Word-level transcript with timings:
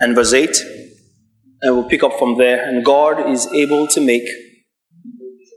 and 0.00 0.14
verse 0.14 0.32
8. 0.32 0.56
And 1.62 1.74
we'll 1.74 1.88
pick 1.88 2.02
up 2.02 2.18
from 2.18 2.36
there. 2.38 2.68
And 2.68 2.84
God 2.84 3.30
is 3.30 3.46
able 3.48 3.86
to 3.88 4.00
make 4.00 4.28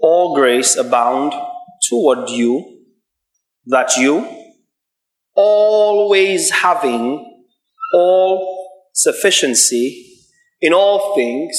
all 0.02 0.36
grace 0.36 0.76
abound 0.76 1.34
toward 1.90 2.30
you, 2.30 2.84
that 3.66 3.98
you, 3.98 4.28
always 5.36 6.52
having 6.52 7.42
all 7.94 8.70
sufficiency 8.94 10.06
in 10.62 10.74
all 10.74 11.16
things, 11.16 11.58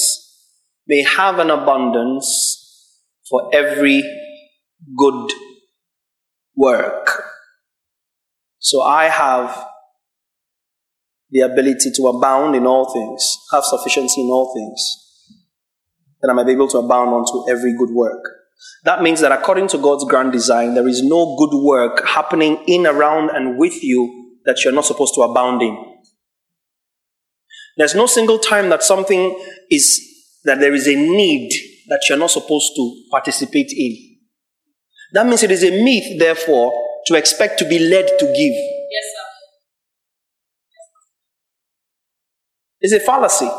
may 0.87 1.03
have 1.03 1.39
an 1.39 1.49
abundance 1.49 2.57
for 3.29 3.49
every 3.53 4.03
good 4.97 5.31
work. 6.55 7.23
So 8.59 8.81
I 8.81 9.05
have 9.05 9.65
the 11.31 11.41
ability 11.41 11.91
to 11.95 12.07
abound 12.07 12.55
in 12.55 12.67
all 12.67 12.91
things, 12.93 13.37
have 13.51 13.63
sufficiency 13.63 14.21
in 14.21 14.27
all 14.27 14.53
things, 14.53 14.97
that 16.21 16.29
I 16.29 16.33
might 16.33 16.45
be 16.45 16.51
able 16.51 16.67
to 16.69 16.77
abound 16.77 17.13
unto 17.13 17.49
every 17.49 17.75
good 17.77 17.91
work. 17.91 18.23
That 18.83 19.01
means 19.01 19.21
that 19.21 19.31
according 19.31 19.69
to 19.69 19.77
God's 19.77 20.03
grand 20.05 20.31
design, 20.31 20.75
there 20.75 20.87
is 20.87 21.01
no 21.01 21.35
good 21.37 21.63
work 21.63 22.05
happening 22.05 22.63
in, 22.67 22.85
around, 22.85 23.29
and 23.29 23.57
with 23.57 23.83
you 23.83 24.37
that 24.45 24.63
you're 24.63 24.73
not 24.73 24.85
supposed 24.85 25.15
to 25.15 25.21
abound 25.21 25.61
in. 25.61 25.77
There's 27.77 27.95
no 27.95 28.05
single 28.05 28.37
time 28.37 28.69
that 28.69 28.83
something 28.83 29.39
is, 29.69 29.99
that 30.43 30.59
there 30.59 30.73
is 30.73 30.87
a 30.87 30.95
need 30.95 31.51
that 31.87 32.03
you're 32.09 32.17
not 32.17 32.31
supposed 32.31 32.73
to 32.75 33.03
participate 33.09 33.71
in. 33.71 34.17
That 35.13 35.25
means 35.25 35.43
it 35.43 35.51
is 35.51 35.63
a 35.63 35.83
myth, 35.83 36.19
therefore, 36.19 36.73
to 37.07 37.15
expect 37.15 37.59
to 37.59 37.65
be 37.67 37.79
led 37.79 38.07
to 38.19 38.25
give. 38.25 38.35
Yes, 38.35 39.05
sir. 39.15 39.20
It's 42.81 42.93
a 42.93 42.99
fallacy. 42.99 43.49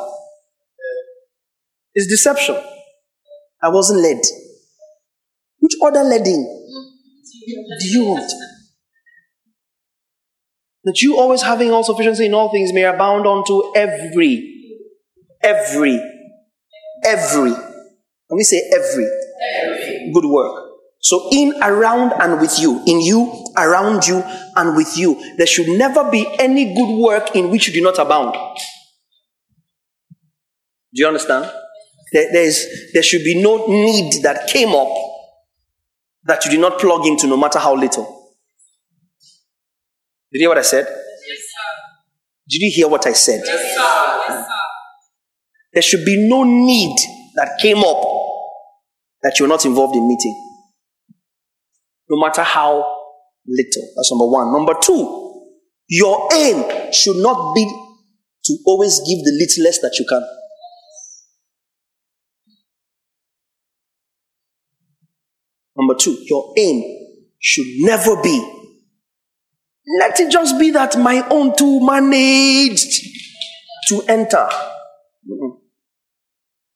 It's 1.95 2.09
deception. 2.09 2.57
I 3.63 3.69
wasn't 3.69 4.01
led. 4.01 4.21
Which 5.61 5.73
other 5.85 6.03
leading 6.03 6.43
do 7.81 7.87
you 7.89 8.05
want? 8.05 8.31
That 10.85 11.01
you 11.01 11.17
always 11.19 11.43
having 11.43 11.71
all 11.71 11.85
sufficiency 11.85 12.27
in 12.27 12.35
all 12.35 12.51
things 12.51 12.73
may 12.73 12.83
abound 12.83 13.25
unto 13.27 13.73
every, 13.77 14.75
every, 15.41 16.01
every. 17.05 17.53
Can 17.53 18.37
we 18.37 18.43
say 18.43 18.61
every? 18.75 19.07
every. 19.55 20.11
Good 20.13 20.25
work. 20.25 20.71
So 20.99 21.29
in, 21.31 21.55
around, 21.63 22.13
and 22.21 22.41
with 22.41 22.59
you, 22.59 22.83
in 22.87 23.01
you, 23.01 23.45
around 23.57 24.07
you, 24.07 24.25
and 24.57 24.77
with 24.77 24.97
you, 24.97 25.37
there 25.37 25.47
should 25.47 25.69
never 25.69 26.11
be 26.11 26.27
any 26.39 26.75
good 26.75 26.99
work 27.01 27.37
in 27.37 27.51
which 27.51 27.69
you 27.69 27.75
do 27.75 27.81
not 27.81 27.99
abound. 27.99 28.37
Do 30.95 31.03
you 31.03 31.07
understand? 31.07 31.51
There, 32.13 32.29
there's, 32.33 32.67
there 32.93 33.03
should 33.03 33.25
be 33.25 33.41
no 33.43 33.67
need 33.67 34.23
that 34.23 34.49
came 34.49 34.71
up 34.71 34.89
that 36.25 36.45
you 36.45 36.51
did 36.51 36.61
not 36.61 36.79
plug 36.79 37.07
into, 37.07 37.27
no 37.27 37.37
matter 37.37 37.59
how 37.59 37.75
little. 37.75 38.05
Did 40.31 40.39
you 40.39 40.41
hear 40.41 40.49
what 40.51 40.59
I 40.59 40.63
said? 40.63 40.85
Yes, 40.87 41.39
sir. 41.39 41.93
Did 42.49 42.63
you 42.63 42.73
hear 42.75 42.89
what 42.89 43.07
I 43.07 43.13
said? 43.13 43.41
Yes, 43.45 43.75
sir. 43.75 44.23
Yes, 44.29 44.47
sir. 44.47 44.53
There 45.73 45.83
should 45.83 46.05
be 46.05 46.29
no 46.29 46.45
need 46.45 46.97
that 47.37 47.59
came 47.61 47.79
up 47.79 48.03
that 49.23 49.39
you're 49.39 49.49
not 49.49 49.65
involved 49.65 49.97
in 49.97 50.07
meeting. 50.07 50.39
No 52.11 52.21
matter 52.21 52.43
how 52.43 52.85
little. 53.47 53.89
That's 53.97 54.11
number 54.11 54.27
one. 54.27 54.53
Number 54.53 54.75
two, 54.81 55.49
your 55.89 56.29
aim 56.35 56.93
should 56.93 57.17
not 57.17 57.55
be 57.55 57.65
to 58.45 58.59
always 58.67 58.99
give 59.01 59.19
the 59.25 59.33
littlest 59.39 59.81
that 59.83 59.97
you 59.99 60.05
can. 60.09 60.23
Number 65.77 65.95
two, 65.99 66.17
your 66.29 66.53
aim 66.59 66.83
should 67.39 67.67
never 67.79 68.21
be. 68.23 68.39
Let 70.01 70.21
it 70.21 70.31
just 70.31 70.59
be 70.59 70.71
that 70.71 70.99
my 70.99 71.27
own 71.29 71.57
two 71.57 71.85
managed 71.85 73.05
to 73.89 74.03
enter. 74.09 74.49
Mm-mm. 75.29 75.59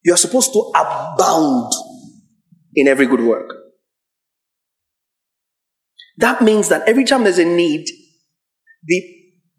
You 0.03 0.13
are 0.13 0.17
supposed 0.17 0.51
to 0.53 0.71
abound 0.75 1.71
in 2.75 2.87
every 2.87 3.05
good 3.05 3.21
work. 3.21 3.53
That 6.17 6.41
means 6.41 6.69
that 6.69 6.87
every 6.87 7.05
time 7.05 7.23
there's 7.23 7.37
a 7.37 7.45
need, 7.45 7.85
the, 8.83 9.01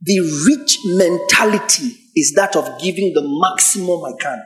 the 0.02 0.46
rich 0.48 0.78
mentality 0.84 1.96
is 2.16 2.32
that 2.34 2.56
of 2.56 2.80
giving 2.80 3.12
the 3.14 3.22
maximum 3.22 4.04
I 4.04 4.12
can 4.20 4.42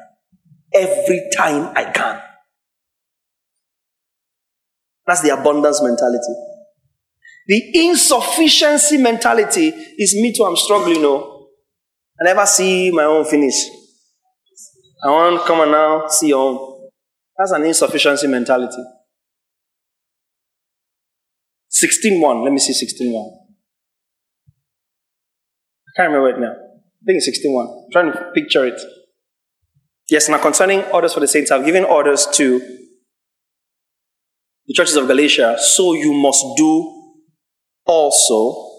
every 0.75 1.29
time 1.35 1.73
I 1.75 1.85
can. 1.85 2.21
That's 5.07 5.23
the 5.23 5.31
abundance 5.31 5.83
mentality. 5.83 6.35
The 7.47 7.89
insufficiency 7.89 8.99
mentality 8.99 9.69
is 9.99 10.15
me 10.15 10.33
too, 10.33 10.45
I'm 10.45 10.57
struggling, 10.57 11.03
no. 11.03 11.49
I 12.21 12.25
never 12.25 12.47
see 12.47 12.91
my 12.93 13.05
own 13.05 13.25
finish. 13.25 13.55
I 15.05 15.11
want 15.11 15.41
to 15.41 15.47
come 15.47 15.61
and 15.61 15.73
now 15.73 16.07
see 16.07 16.29
your 16.29 16.39
own. 16.39 16.91
That's 17.37 17.51
an 17.51 17.65
insufficiency 17.65 18.29
mentality. 18.29 18.83
16.1. 21.73 22.45
Let 22.45 22.53
me 22.53 22.59
see 22.59 22.73
16.1. 22.73 23.39
I 25.89 25.91
can't 25.97 26.13
remember 26.13 26.29
it 26.29 26.39
now. 26.39 26.53
I 26.53 27.05
think 27.05 27.19
it's 27.19 27.45
16.1. 27.45 27.67
I'm 27.67 27.91
trying 27.91 28.13
to 28.13 28.31
picture 28.33 28.65
it. 28.65 28.81
Yes, 30.09 30.29
now 30.29 30.39
concerning 30.39 30.83
orders 30.85 31.15
for 31.15 31.21
the 31.21 31.27
saints, 31.27 31.51
I've 31.51 31.65
given 31.65 31.85
orders 31.85 32.27
to 32.35 32.82
the 34.67 34.75
churches 34.75 34.97
of 34.97 35.07
Galatia, 35.07 35.57
so 35.59 35.93
you 35.93 36.13
must 36.13 36.45
do 36.57 37.15
also. 37.87 38.71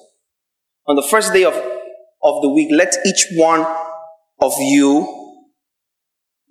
On 0.88 0.95
the 0.95 1.07
first 1.09 1.33
day 1.33 1.44
of, 1.44 1.53
of 1.53 2.41
the 2.41 2.49
week, 2.49 2.69
let 2.71 2.95
each 3.05 3.27
one 3.33 3.66
of 4.41 4.53
you 4.59 5.39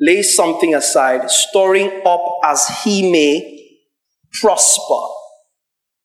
lay 0.01 0.23
something 0.23 0.75
aside, 0.75 1.31
storing 1.31 2.03
up 2.05 2.21
as 2.45 2.67
he 2.83 3.11
may 3.11 3.79
prosper, 4.41 5.01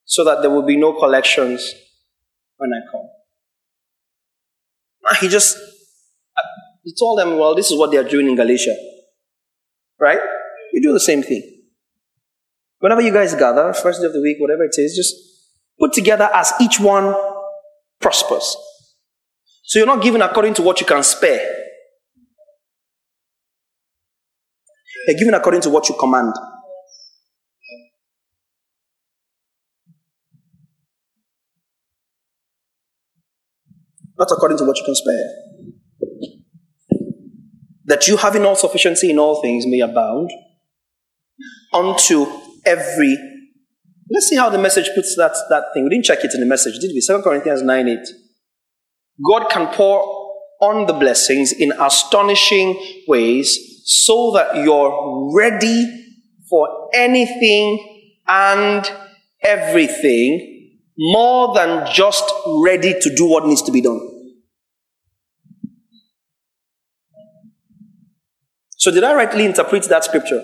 so 0.06 0.24
that 0.24 0.42
there 0.42 0.52
will 0.52 0.66
be 0.66 0.78
no 0.78 0.94
collections 0.94 1.74
when 2.58 2.72
I 2.74 2.92
come. 2.92 3.10
Ah, 5.06 5.18
he 5.22 5.28
just, 5.28 5.58
he 6.84 6.94
told 7.00 7.20
them, 7.20 7.38
well, 7.38 7.56
this 7.56 7.72
is 7.72 7.78
what 7.78 7.92
they 7.92 7.98
are 7.98 8.08
doing 8.08 8.28
in 8.28 8.36
Galatia. 8.36 8.76
Right? 10.00 10.20
You 10.74 10.82
do 10.82 10.94
the 10.94 11.00
same 11.00 11.24
thing. 11.24 11.57
Whenever 12.80 13.02
you 13.02 13.12
guys 13.12 13.34
gather, 13.34 13.74
first 13.74 14.02
day 14.02 14.08
of 14.08 14.14
the 14.14 14.22
week, 14.22 14.38
whatever 14.40 14.64
it 14.64 14.76
is, 14.78 14.96
just 14.96 15.16
put 15.80 15.94
together 15.94 16.30
as 16.34 16.54
each 16.62 16.80
one 16.80 17.16
prospers. 18.00 18.56
So 19.64 19.80
you're 19.80 19.88
not 19.88 20.02
giving 20.04 20.22
according 20.22 20.54
to 20.56 20.62
what 20.62 20.80
you 20.80 20.86
can 20.86 21.04
spare. 21.04 21.66
You're 25.08 25.18
giving 25.18 25.34
according 25.34 25.62
to 25.62 25.70
what 25.70 25.90
you 25.90 25.96
command. 26.00 26.34
Not 34.20 34.32
according 34.32 34.58
to 34.60 34.66
what 34.66 34.78
you 34.78 34.86
can 34.86 34.96
spare. 34.96 35.30
That 37.86 38.08
you 38.08 38.18
having 38.18 38.46
all 38.46 38.56
sufficiency 38.56 39.12
in 39.12 39.20
all 39.20 39.42
things 39.42 39.66
may 39.66 39.80
abound 39.80 40.32
unto 41.74 42.26
every. 42.68 43.18
Let's 44.12 44.28
see 44.28 44.36
how 44.36 44.50
the 44.50 44.58
message 44.58 44.90
puts 44.94 45.16
that, 45.16 45.36
that 45.50 45.66
thing. 45.74 45.84
We 45.84 45.90
didn't 45.90 46.06
check 46.06 46.24
it 46.24 46.34
in 46.34 46.40
the 46.40 46.46
message, 46.46 46.80
did 46.80 46.92
we? 46.94 47.02
2 47.02 47.22
Corinthians 47.24 47.62
9 47.62 47.88
8. 47.88 48.00
God 49.26 49.50
can 49.50 49.74
pour 49.74 50.28
on 50.62 50.86
the 50.86 50.94
blessings 50.94 51.52
in 51.52 51.72
astonishing 51.80 52.80
ways 53.08 53.82
so 53.86 54.32
that 54.32 54.64
you're 54.64 55.32
ready 55.36 56.14
for 56.50 56.90
anything 56.94 58.14
and 58.28 58.90
everything 59.44 60.54
more 60.98 61.54
than 61.54 61.88
just 61.92 62.24
ready 62.48 63.00
to 63.00 63.16
do 63.16 63.26
what 63.30 63.46
needs 63.46 63.62
to 63.62 63.72
be 63.72 63.82
done. 63.82 64.00
So, 68.78 68.92
did 68.92 69.04
I 69.04 69.14
rightly 69.14 69.46
interpret 69.46 69.84
that 69.90 70.04
scripture? 70.04 70.44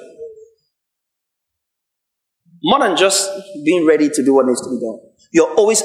More 2.63 2.79
than 2.79 2.95
just 2.95 3.29
being 3.65 3.85
ready 3.85 4.09
to 4.09 4.23
do 4.23 4.35
what 4.35 4.45
needs 4.45 4.61
to 4.61 4.69
be 4.69 4.79
done. 4.79 4.99
You're 5.31 5.53
always 5.55 5.83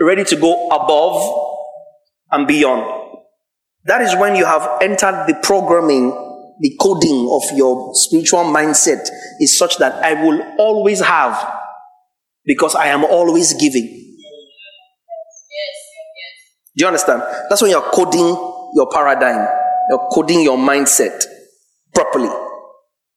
ready 0.00 0.24
to 0.24 0.36
go 0.36 0.68
above 0.68 1.62
and 2.30 2.46
beyond. 2.46 3.16
That 3.84 4.02
is 4.02 4.14
when 4.16 4.36
you 4.36 4.44
have 4.44 4.82
entered 4.82 5.26
the 5.26 5.38
programming, 5.42 6.10
the 6.60 6.76
coding 6.78 7.28
of 7.32 7.56
your 7.56 7.94
spiritual 7.94 8.44
mindset 8.44 9.08
is 9.40 9.56
such 9.56 9.78
that 9.78 9.94
I 10.04 10.22
will 10.22 10.42
always 10.58 11.00
have 11.00 11.60
because 12.44 12.74
I 12.74 12.88
am 12.88 13.04
always 13.04 13.54
giving. 13.54 13.86
Do 16.76 16.84
you 16.84 16.86
understand? 16.86 17.22
That's 17.48 17.62
when 17.62 17.70
you're 17.70 17.90
coding 17.92 18.26
your 18.74 18.88
paradigm, 18.92 19.48
you're 19.88 20.08
coding 20.12 20.42
your 20.42 20.58
mindset 20.58 21.24
properly. 21.94 22.30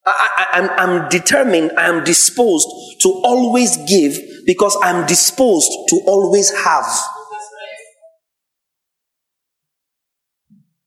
I, 0.06 0.70
am 0.78 1.10
determined, 1.10 1.72
I 1.78 1.88
am 1.88 2.04
disposed 2.04 2.68
to 3.02 3.10
always 3.10 3.78
give 3.88 4.18
because 4.46 4.78
I'm 4.84 5.06
disposed 5.06 5.72
to 5.90 6.02
always 6.06 6.52
have. 6.52 6.86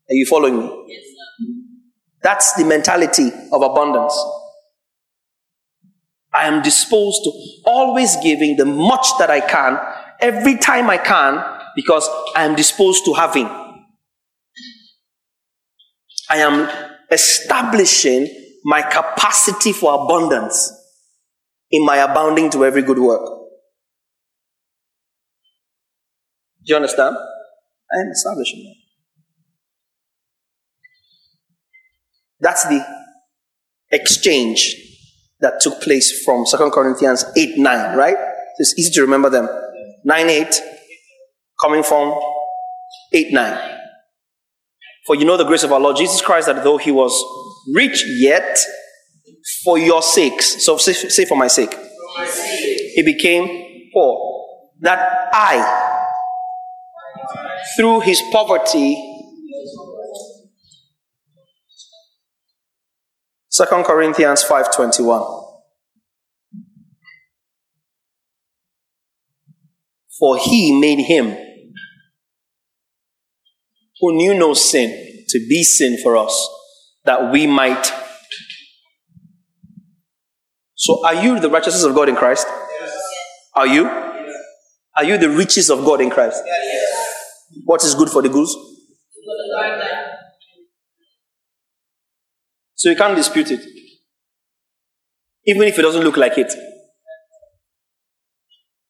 Are 0.08 0.14
you 0.14 0.26
following 0.26 0.58
me? 0.58 0.84
Yes, 0.88 1.02
That's 2.22 2.54
the 2.54 2.64
mentality 2.64 3.30
of 3.52 3.62
abundance. 3.62 4.16
I 6.32 6.46
am 6.46 6.62
disposed 6.62 7.24
to 7.24 7.32
always 7.64 8.16
giving 8.16 8.56
the 8.56 8.66
much 8.66 9.06
that 9.18 9.30
I 9.30 9.40
can, 9.40 9.78
every 10.20 10.58
time 10.58 10.90
I 10.90 10.98
can, 10.98 11.42
because 11.74 12.08
I 12.36 12.44
am 12.44 12.54
disposed 12.54 13.04
to 13.06 13.14
having. 13.14 13.48
I 16.28 16.38
am 16.38 16.68
establishing 17.10 18.28
my 18.66 18.82
capacity 18.82 19.72
for 19.72 19.94
abundance 19.94 20.72
in 21.70 21.86
my 21.86 21.98
abounding 21.98 22.50
to 22.50 22.64
every 22.64 22.82
good 22.82 22.98
work. 22.98 23.22
Do 26.64 26.72
you 26.72 26.74
understand? 26.74 27.16
I 27.16 28.00
am 28.00 28.10
establishing 28.10 28.64
that. 28.64 28.74
That's 32.40 32.66
the 32.66 32.84
exchange 33.92 34.74
that 35.38 35.60
took 35.60 35.80
place 35.80 36.24
from 36.24 36.44
2 36.50 36.70
Corinthians 36.72 37.24
8 37.36 37.58
9, 37.58 37.96
right? 37.96 38.16
It's 38.58 38.76
easy 38.76 38.90
to 38.94 39.02
remember 39.02 39.30
them. 39.30 39.48
9 40.02 40.28
8, 40.28 40.60
coming 41.62 41.84
from 41.84 42.18
8 43.12 43.32
9. 43.32 43.78
For 45.06 45.14
you 45.14 45.24
know 45.24 45.36
the 45.36 45.44
grace 45.44 45.62
of 45.62 45.72
our 45.72 45.78
Lord 45.78 45.96
Jesus 45.96 46.20
Christ, 46.20 46.48
that 46.48 46.64
though 46.64 46.78
he 46.78 46.90
was 46.90 47.14
rich, 47.74 48.04
yet 48.06 48.58
for 49.64 49.78
your 49.78 50.02
sakes, 50.02 50.64
so 50.64 50.76
say, 50.76 50.92
say 50.92 51.24
for 51.24 51.36
my 51.36 51.46
sake, 51.46 51.74
he 52.94 53.02
became 53.02 53.88
poor. 53.92 54.32
That 54.80 55.30
I, 55.32 56.04
through 57.76 58.00
his 58.00 58.20
poverty, 58.30 59.02
Second 63.48 63.84
Corinthians 63.84 64.44
5:21 64.44 65.44
For 70.18 70.36
he 70.36 70.78
made 70.78 70.98
him 71.04 71.36
who 74.00 74.14
knew 74.14 74.34
no 74.34 74.52
sin 74.52 75.24
to 75.28 75.38
be 75.48 75.62
sin 75.62 75.96
for 76.02 76.18
us, 76.18 76.48
that 77.06 77.32
we 77.32 77.46
might. 77.46 77.90
So, 80.74 81.04
are 81.06 81.14
you 81.14 81.40
the 81.40 81.48
righteousness 81.48 81.84
of 81.84 81.94
God 81.94 82.08
in 82.08 82.16
Christ? 82.16 82.46
Yes. 82.48 82.92
Are 83.54 83.66
you? 83.66 83.84
Yes. 83.84 84.34
Are 84.96 85.04
you 85.04 85.18
the 85.18 85.30
riches 85.30 85.70
of 85.70 85.84
God 85.84 86.00
in 86.00 86.10
Christ? 86.10 86.42
Yes. 86.44 87.62
What 87.64 87.82
is 87.82 87.94
good 87.94 88.10
for 88.10 88.22
the 88.22 88.28
goose? 88.28 88.54
So, 92.74 92.90
you 92.90 92.96
can't 92.96 93.16
dispute 93.16 93.50
it, 93.50 93.60
even 95.46 95.62
if 95.62 95.78
it 95.78 95.82
doesn't 95.82 96.02
look 96.02 96.16
like 96.16 96.36
it. 96.36 96.52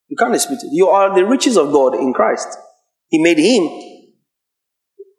You 0.08 0.16
can't 0.16 0.32
dispute 0.32 0.58
it. 0.62 0.70
You 0.72 0.88
are 0.88 1.14
the 1.14 1.24
riches 1.24 1.56
of 1.56 1.72
God 1.72 1.94
in 1.94 2.12
Christ. 2.12 2.48
He 3.08 3.22
made 3.22 3.38
him 3.38 3.62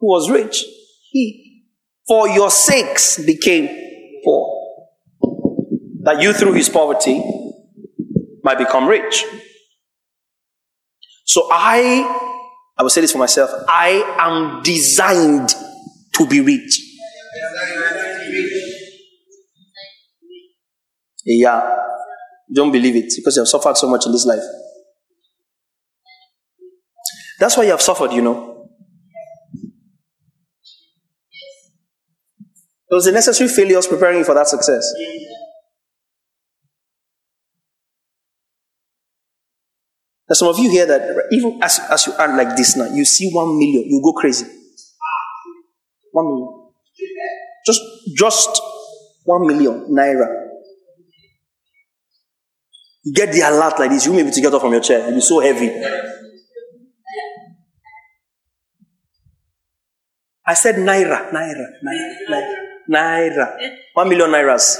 who 0.00 0.06
was 0.06 0.30
rich, 0.30 0.64
he, 1.10 1.47
for 2.08 2.28
your 2.28 2.50
sakes, 2.50 3.22
became 3.24 3.68
poor. 4.24 4.54
That 6.02 6.22
you, 6.22 6.32
through 6.32 6.54
his 6.54 6.68
poverty, 6.70 7.22
might 8.42 8.58
become 8.58 8.88
rich. 8.88 9.24
So 11.24 11.46
I, 11.52 12.32
I 12.78 12.82
will 12.82 12.90
say 12.90 13.02
this 13.02 13.12
for 13.12 13.18
myself, 13.18 13.50
I 13.68 14.16
am 14.18 14.62
designed 14.62 15.50
to 16.14 16.26
be 16.26 16.40
rich. 16.40 16.80
Yeah. 21.26 21.76
Don't 22.54 22.72
believe 22.72 22.96
it 22.96 23.12
because 23.14 23.36
you 23.36 23.42
have 23.42 23.48
suffered 23.48 23.76
so 23.76 23.90
much 23.90 24.06
in 24.06 24.12
this 24.12 24.24
life. 24.24 24.42
That's 27.38 27.56
why 27.56 27.64
you 27.64 27.70
have 27.70 27.82
suffered, 27.82 28.12
you 28.12 28.22
know. 28.22 28.57
It 32.90 32.94
was 32.94 33.04
the 33.04 33.12
necessary 33.12 33.50
failures 33.50 33.86
preparing 33.86 34.18
you 34.18 34.24
for 34.24 34.34
that 34.34 34.48
success. 34.48 34.92
There's 40.26 40.38
some 40.38 40.48
of 40.48 40.58
you 40.58 40.70
here 40.70 40.86
that 40.86 41.26
even 41.30 41.58
as, 41.62 41.80
as 41.90 42.06
you 42.06 42.12
are 42.14 42.36
like 42.36 42.56
this 42.56 42.76
now, 42.76 42.86
you 42.86 43.04
see 43.04 43.30
one 43.32 43.58
million, 43.58 43.84
you 43.84 44.00
go 44.02 44.12
crazy. 44.12 44.46
One 46.12 46.26
million. 46.26 46.68
Just 47.66 47.80
just 48.16 48.60
one 49.24 49.46
million 49.46 49.86
naira. 49.90 50.46
You 53.04 53.14
get 53.14 53.32
the 53.32 53.40
alert 53.40 53.78
like 53.78 53.90
this, 53.90 54.06
you 54.06 54.12
may 54.12 54.22
be 54.22 54.30
to 54.30 54.40
get 54.40 54.52
up 54.52 54.60
from 54.60 54.72
your 54.72 54.80
chair. 54.82 55.00
It'll 55.00 55.14
be 55.14 55.20
so 55.20 55.40
heavy. 55.40 55.70
I 60.46 60.54
said 60.54 60.76
naira, 60.76 61.30
naira, 61.30 61.66
naira, 61.84 62.16
naira. 62.30 62.68
Naira. 62.90 63.56
One 63.94 64.08
million 64.08 64.30
nairas. 64.30 64.78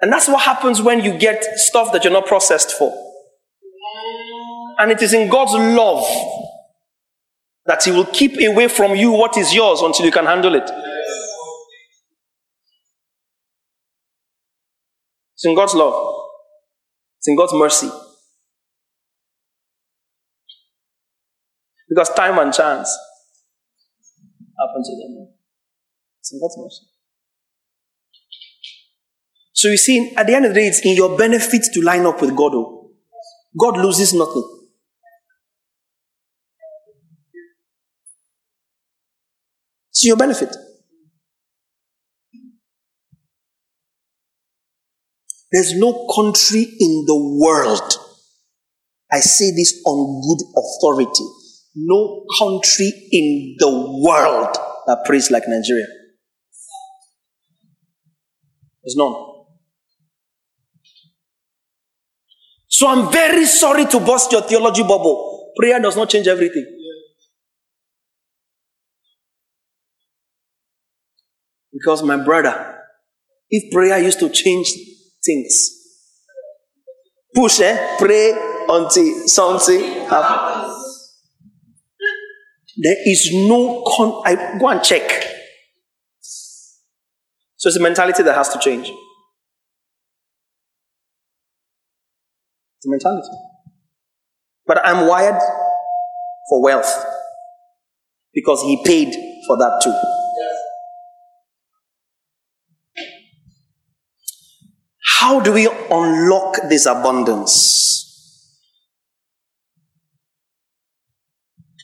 And 0.00 0.12
that's 0.12 0.26
what 0.26 0.42
happens 0.42 0.82
when 0.82 1.04
you 1.04 1.16
get 1.16 1.44
stuff 1.44 1.92
that 1.92 2.02
you're 2.02 2.12
not 2.12 2.26
processed 2.26 2.72
for. 2.72 2.92
And 4.78 4.90
it 4.90 5.00
is 5.00 5.12
in 5.14 5.30
God's 5.30 5.52
love 5.52 6.04
that 7.66 7.84
He 7.84 7.92
will 7.92 8.06
keep 8.06 8.32
away 8.40 8.66
from 8.66 8.96
you 8.96 9.12
what 9.12 9.36
is 9.36 9.54
yours 9.54 9.80
until 9.80 10.04
you 10.04 10.10
can 10.10 10.26
handle 10.26 10.54
it. 10.56 10.68
It's 15.34 15.44
in 15.44 15.54
God's 15.54 15.74
love, 15.74 15.94
it's 17.18 17.28
in 17.28 17.36
God's 17.36 17.52
mercy. 17.54 17.90
Because 21.92 22.14
time 22.14 22.38
and 22.38 22.52
chance 22.52 22.96
happen 24.58 24.82
to 24.82 24.96
them. 24.96 25.28
In 26.32 26.40
God's 26.40 26.56
mercy. 26.56 26.86
So 29.52 29.68
you 29.68 29.76
see, 29.76 30.14
at 30.16 30.26
the 30.26 30.34
end 30.34 30.46
of 30.46 30.54
the 30.54 30.60
day, 30.60 30.66
it's 30.68 30.80
in 30.80 30.96
your 30.96 31.18
benefit 31.18 31.64
to 31.74 31.82
line 31.82 32.06
up 32.06 32.22
with 32.22 32.34
God. 32.34 32.52
Oh. 32.54 32.90
God 33.58 33.76
loses 33.76 34.14
nothing. 34.14 34.42
It's 39.90 40.04
your 40.04 40.16
benefit. 40.16 40.56
There's 45.52 45.74
no 45.74 46.08
country 46.16 46.62
in 46.62 47.04
the 47.06 47.38
world, 47.38 47.92
I 49.12 49.20
say 49.20 49.50
this 49.50 49.82
on 49.84 50.22
good 50.22 50.46
authority, 50.56 51.24
no 51.74 52.24
country 52.38 52.92
in 53.12 53.56
the 53.58 53.68
world 54.04 54.56
that 54.86 55.02
prays 55.04 55.30
like 55.30 55.44
Nigeria. 55.46 55.86
There's 58.82 58.96
none. 58.96 59.14
So 62.68 62.88
I'm 62.88 63.12
very 63.12 63.44
sorry 63.44 63.84
to 63.86 64.00
bust 64.00 64.32
your 64.32 64.42
theology 64.42 64.82
bubble. 64.82 65.52
Prayer 65.56 65.78
does 65.78 65.96
not 65.96 66.08
change 66.08 66.26
everything. 66.26 66.66
Because, 71.72 72.02
my 72.02 72.16
brother, 72.22 72.80
if 73.50 73.72
prayer 73.72 73.98
used 73.98 74.18
to 74.20 74.28
change 74.28 74.72
things, 75.24 75.70
push, 77.34 77.60
eh? 77.60 77.96
Pray 77.98 78.32
until 78.68 79.28
something 79.28 80.06
happens. 80.08 80.51
There 82.76 82.96
is 83.06 83.30
no 83.32 83.82
con. 83.86 84.22
I 84.24 84.58
go 84.58 84.68
and 84.68 84.82
check. 84.82 85.24
So 87.56 87.68
it's 87.68 87.76
a 87.76 87.80
mentality 87.80 88.22
that 88.22 88.34
has 88.34 88.48
to 88.50 88.58
change. 88.58 88.90
It's 92.78 92.86
a 92.86 92.90
mentality. 92.90 93.28
But 94.66 94.84
I'm 94.84 95.06
wired 95.06 95.40
for 96.48 96.62
wealth 96.62 96.92
because 98.34 98.62
he 98.62 98.82
paid 98.84 99.14
for 99.46 99.56
that 99.58 99.80
too. 99.82 99.94
How 105.20 105.40
do 105.40 105.52
we 105.52 105.68
unlock 105.68 106.68
this 106.68 106.86
abundance? 106.86 108.01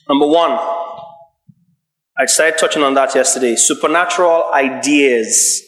Number 0.09 0.25
one, 0.25 0.57
I 2.17 2.25
started 2.25 2.57
touching 2.57 2.81
on 2.81 2.95
that 2.95 3.13
yesterday 3.13 3.55
supernatural 3.55 4.51
ideas 4.51 5.61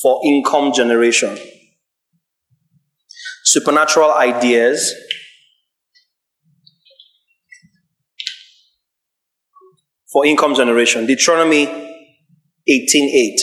for 0.00 0.22
income 0.24 0.72
generation. 0.72 1.36
Supernatural 3.44 4.12
ideas 4.12 4.94
for 10.10 10.24
income 10.24 10.54
generation. 10.54 11.04
Deuteronomy 11.04 11.66
18.8. 11.66 13.34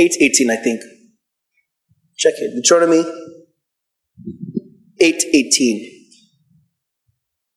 8.18, 0.00 0.50
I 0.50 0.56
think. 0.56 0.80
Check 2.18 2.34
it. 2.36 2.54
Deuteronomy 2.56 3.04
8.18 5.00 5.91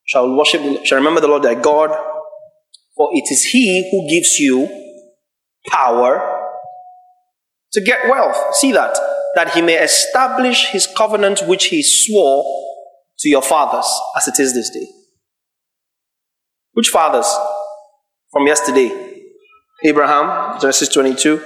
shall 0.05 0.35
worship, 0.35 0.85
shall 0.85 0.97
remember 0.97 1.19
the 1.19 1.27
Lord 1.27 1.43
thy 1.43 1.55
God, 1.55 1.89
for 2.95 3.09
it 3.12 3.25
is 3.31 3.43
He 3.43 3.89
who 3.91 4.09
gives 4.09 4.39
you 4.39 4.67
power 5.67 6.41
to 7.74 7.81
get 7.81 8.09
wealth. 8.09 8.55
See 8.55 8.71
that? 8.71 8.97
That 9.35 9.51
He 9.51 9.62
may 9.62 9.77
establish 9.83 10.67
His 10.67 10.88
covenant 10.88 11.41
which 11.47 11.65
He 11.65 11.83
swore 11.83 12.43
to 13.19 13.29
your 13.29 13.41
fathers, 13.41 13.88
as 14.15 14.27
it 14.27 14.39
is 14.39 14.53
this 14.53 14.69
day. 14.69 14.88
Which 16.74 16.89
fathers? 16.89 17.27
From 18.31 18.47
yesterday. 18.47 19.13
Abraham, 19.83 20.59
Genesis 20.59 20.89
22, 20.89 21.41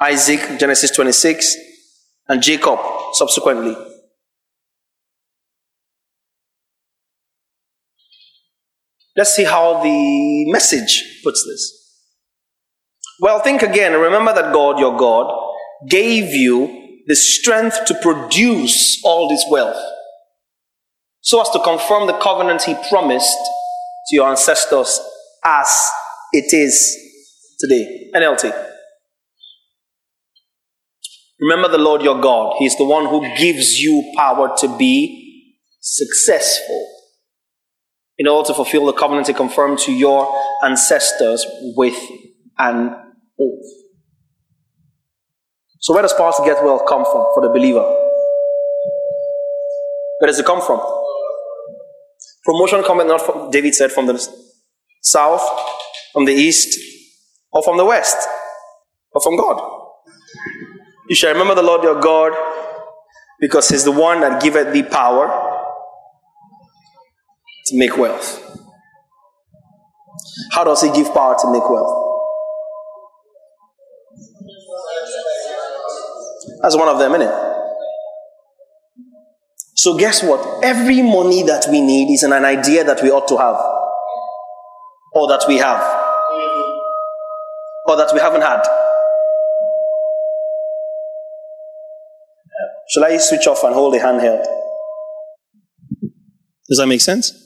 Isaac, 0.00 0.58
Genesis 0.58 0.90
26, 0.92 1.56
and 2.28 2.42
Jacob, 2.42 2.78
subsequently. 3.12 3.76
Let's 9.16 9.34
see 9.34 9.44
how 9.44 9.82
the 9.82 10.50
message 10.50 11.20
puts 11.22 11.44
this. 11.46 11.78
Well, 13.20 13.40
think 13.40 13.62
again. 13.62 13.92
Remember 13.92 14.34
that 14.34 14.52
God, 14.52 14.78
your 14.78 14.96
God, 14.96 15.32
gave 15.88 16.34
you 16.34 17.02
the 17.06 17.16
strength 17.16 17.84
to 17.86 17.94
produce 18.00 19.00
all 19.04 19.28
this 19.28 19.44
wealth 19.50 19.80
so 21.20 21.40
as 21.40 21.50
to 21.50 21.60
confirm 21.60 22.06
the 22.06 22.18
covenant 22.18 22.62
He 22.62 22.74
promised 22.88 23.36
to 24.08 24.16
your 24.16 24.28
ancestors 24.28 25.00
as 25.44 25.88
it 26.32 26.52
is 26.52 26.96
today. 27.60 28.10
NLT. 28.14 28.68
Remember 31.40 31.68
the 31.68 31.78
Lord 31.78 32.02
your 32.02 32.20
God. 32.20 32.54
He's 32.58 32.76
the 32.76 32.84
one 32.84 33.06
who 33.06 33.20
gives 33.36 33.78
you 33.80 34.12
power 34.16 34.54
to 34.58 34.78
be 34.78 35.58
successful 35.80 37.01
in 38.22 38.28
order 38.28 38.46
to 38.46 38.54
fulfill 38.54 38.86
the 38.86 38.92
covenant 38.92 39.26
he 39.26 39.34
confirmed 39.34 39.80
to 39.80 39.90
your 39.90 40.32
ancestors 40.62 41.44
with 41.76 41.98
an 42.56 42.94
oath. 43.40 43.64
So, 45.80 45.92
where 45.92 46.02
does 46.02 46.12
to 46.12 46.44
get 46.44 46.62
well 46.62 46.78
come 46.86 47.04
from 47.04 47.26
for 47.34 47.42
the 47.42 47.48
believer? 47.48 47.80
Where 50.20 50.28
does 50.28 50.38
it 50.38 50.46
come 50.46 50.62
from? 50.62 50.80
Promotion 52.44 52.84
coming 52.84 53.08
not 53.08 53.22
from, 53.22 53.50
David 53.50 53.74
said, 53.74 53.90
from 53.90 54.06
the 54.06 54.24
south, 55.00 55.42
from 56.12 56.24
the 56.24 56.32
east, 56.32 56.78
or 57.50 57.60
from 57.64 57.76
the 57.76 57.84
west, 57.84 58.28
or 59.10 59.20
from 59.20 59.36
God. 59.36 59.60
You 61.08 61.16
shall 61.16 61.32
remember 61.32 61.56
the 61.56 61.62
Lord 61.64 61.82
your 61.82 62.00
God, 62.00 62.34
because 63.40 63.68
He's 63.68 63.82
the 63.82 63.90
one 63.90 64.20
that 64.20 64.40
giveth 64.40 64.72
thee 64.72 64.84
power 64.84 65.51
to 67.66 67.78
make 67.78 67.96
wealth. 67.96 68.40
How 70.52 70.64
does 70.64 70.82
He 70.82 70.90
give 70.92 71.12
power 71.14 71.36
to 71.40 71.52
make 71.52 71.68
wealth? 71.68 72.10
That's 76.62 76.76
one 76.76 76.88
of 76.88 76.98
them, 76.98 77.12
isn't 77.14 77.28
it? 77.28 77.52
So, 79.74 79.96
guess 79.98 80.22
what? 80.22 80.64
Every 80.64 81.02
money 81.02 81.42
that 81.42 81.66
we 81.68 81.80
need 81.80 82.12
is 82.12 82.22
an 82.22 82.32
idea 82.32 82.84
that 82.84 83.02
we 83.02 83.10
ought 83.10 83.26
to 83.28 83.36
have, 83.36 83.56
or 85.12 85.26
that 85.28 85.44
we 85.48 85.56
have, 85.58 85.80
or 87.86 87.96
that 87.96 88.10
we 88.14 88.20
haven't 88.20 88.42
had. 88.42 88.62
Shall 92.88 93.04
I 93.04 93.16
switch 93.16 93.46
off 93.48 93.64
and 93.64 93.74
hold 93.74 93.94
the 93.94 93.98
handheld? 93.98 94.44
Does 96.68 96.78
that 96.78 96.86
make 96.86 97.00
sense? 97.00 97.41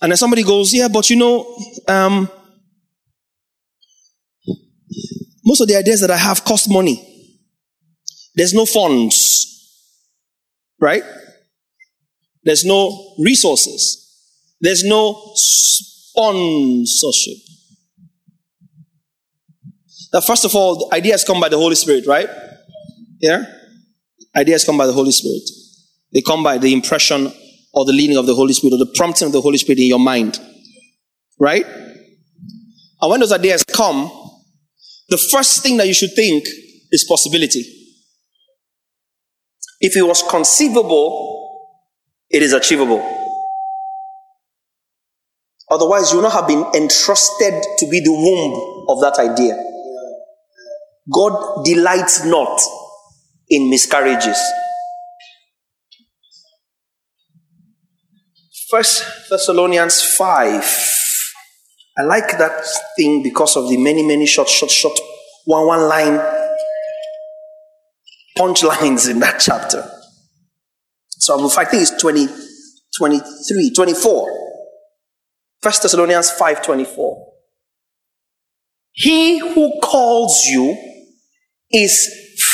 And 0.00 0.12
then 0.12 0.16
somebody 0.16 0.42
goes, 0.42 0.72
Yeah, 0.72 0.88
but 0.88 1.10
you 1.10 1.16
know, 1.16 1.56
um, 1.88 2.28
most 5.44 5.60
of 5.60 5.68
the 5.68 5.76
ideas 5.76 6.00
that 6.00 6.10
I 6.10 6.16
have 6.16 6.44
cost 6.44 6.70
money. 6.70 7.06
There's 8.34 8.54
no 8.54 8.64
funds, 8.64 9.96
right? 10.80 11.02
There's 12.44 12.64
no 12.64 13.14
resources. 13.18 14.00
There's 14.60 14.84
no 14.84 15.32
sponsorship. 15.34 17.36
Now, 20.12 20.20
first 20.20 20.44
of 20.44 20.54
all, 20.54 20.88
ideas 20.92 21.24
come 21.24 21.40
by 21.40 21.48
the 21.48 21.56
Holy 21.56 21.74
Spirit, 21.74 22.06
right? 22.06 22.28
Yeah? 23.20 23.44
Ideas 24.36 24.64
come 24.64 24.78
by 24.78 24.86
the 24.86 24.92
Holy 24.92 25.12
Spirit. 25.12 25.42
They 26.12 26.20
come 26.20 26.42
by 26.42 26.58
the 26.58 26.72
impression 26.72 27.32
or 27.72 27.84
the 27.84 27.92
leading 27.92 28.16
of 28.16 28.26
the 28.26 28.34
Holy 28.34 28.52
Spirit 28.52 28.74
or 28.74 28.78
the 28.78 28.92
prompting 28.96 29.26
of 29.26 29.32
the 29.32 29.40
Holy 29.40 29.58
Spirit 29.58 29.78
in 29.78 29.86
your 29.86 29.98
mind. 29.98 30.38
Right? 31.38 31.64
And 31.64 33.10
when 33.10 33.20
those 33.20 33.32
ideas 33.32 33.64
come, 33.64 34.10
the 35.08 35.16
first 35.16 35.62
thing 35.62 35.76
that 35.78 35.86
you 35.86 35.94
should 35.94 36.14
think 36.14 36.44
is 36.90 37.04
possibility. 37.04 37.64
If 39.80 39.96
it 39.96 40.02
was 40.02 40.22
conceivable, 40.22 41.80
it 42.28 42.42
is 42.42 42.52
achievable. 42.52 43.16
Otherwise, 45.70 46.10
you 46.10 46.16
will 46.16 46.24
not 46.24 46.32
have 46.32 46.48
been 46.48 46.64
entrusted 46.74 47.54
to 47.78 47.88
be 47.88 48.00
the 48.00 48.12
womb 48.12 48.86
of 48.88 49.00
that 49.00 49.18
idea. 49.18 49.56
God 51.12 51.64
delights 51.64 52.24
not 52.24 52.60
in 53.48 53.70
miscarriages. 53.70 54.38
First 58.70 59.28
Thessalonians 59.28 60.00
5. 60.00 60.62
I 61.98 62.02
like 62.02 62.38
that 62.38 62.64
thing 62.96 63.20
because 63.20 63.56
of 63.56 63.68
the 63.68 63.76
many, 63.76 64.06
many 64.06 64.26
short, 64.26 64.48
short, 64.48 64.70
short, 64.70 64.96
one, 65.44 65.66
one 65.66 65.88
line 65.88 66.20
punch 68.36 68.62
lines 68.62 69.08
in 69.08 69.18
that 69.18 69.40
chapter. 69.40 69.90
So 71.18 71.50
I 71.58 71.64
think 71.64 71.82
it's 71.82 72.00
20, 72.00 72.28
23, 72.96 73.72
24. 73.74 74.56
First 75.60 75.82
Thessalonians 75.82 76.30
5 76.30 76.62
24. 76.62 77.32
He 78.92 79.38
who 79.40 79.80
calls 79.82 80.46
you 80.46 80.76
is 81.72 82.08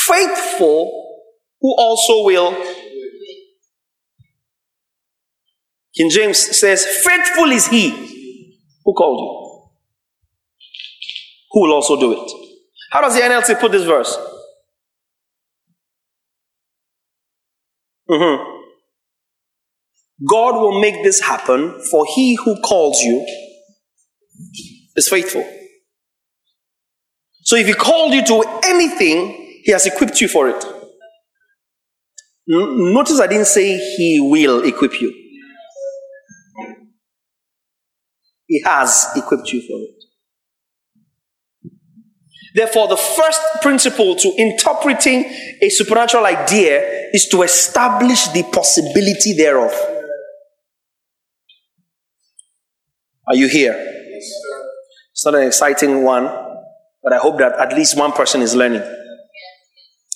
faithful, 0.07 1.19
who 1.61 1.75
also 1.77 2.25
will 2.25 2.51
King 5.97 6.09
James 6.11 6.37
says, 6.37 6.85
Faithful 6.85 7.51
is 7.51 7.67
he 7.67 7.89
who 8.85 8.93
called 8.93 9.19
you, 9.19 9.69
who 11.51 11.61
will 11.61 11.73
also 11.73 11.99
do 11.99 12.13
it. 12.13 12.31
How 12.91 13.01
does 13.01 13.15
the 13.15 13.21
NLT 13.21 13.59
put 13.59 13.71
this 13.71 13.83
verse? 13.83 14.15
Mm-hmm. 18.09 18.43
God 20.29 20.61
will 20.61 20.79
make 20.79 21.03
this 21.03 21.19
happen, 21.19 21.81
for 21.91 22.05
he 22.15 22.35
who 22.35 22.61
calls 22.61 23.01
you 23.01 23.25
is 24.95 25.09
faithful. 25.09 25.45
So 27.41 27.55
if 27.55 27.67
he 27.67 27.73
called 27.73 28.13
you 28.13 28.23
to 28.25 28.59
anything, 28.65 29.61
he 29.63 29.71
has 29.71 29.85
equipped 29.85 30.21
you 30.21 30.27
for 30.27 30.49
it. 30.49 30.63
Notice 32.47 33.19
I 33.19 33.27
didn't 33.27 33.47
say 33.47 33.77
he 33.77 34.19
will 34.21 34.63
equip 34.63 35.01
you. 35.01 35.26
He 38.47 38.63
has 38.63 39.07
equipped 39.15 39.51
you 39.51 39.61
for 39.61 39.77
it. 39.79 40.03
Therefore, 42.55 42.87
the 42.87 42.97
first 42.97 43.41
principle 43.61 44.15
to 44.15 44.33
interpreting 44.35 45.25
a 45.61 45.69
supernatural 45.69 46.25
idea 46.25 47.09
is 47.13 47.27
to 47.27 47.43
establish 47.43 48.27
the 48.29 48.43
possibility 48.51 49.33
thereof. 49.33 49.71
Are 53.27 53.35
you 53.35 53.47
here? 53.47 53.75
It's 55.11 55.25
not 55.25 55.35
an 55.35 55.43
exciting 55.43 56.03
one, 56.03 56.25
but 57.03 57.13
I 57.13 57.17
hope 57.17 57.37
that 57.39 57.59
at 57.59 57.73
least 57.73 57.97
one 57.97 58.13
person 58.13 58.41
is 58.41 58.55
learning. 58.55 58.81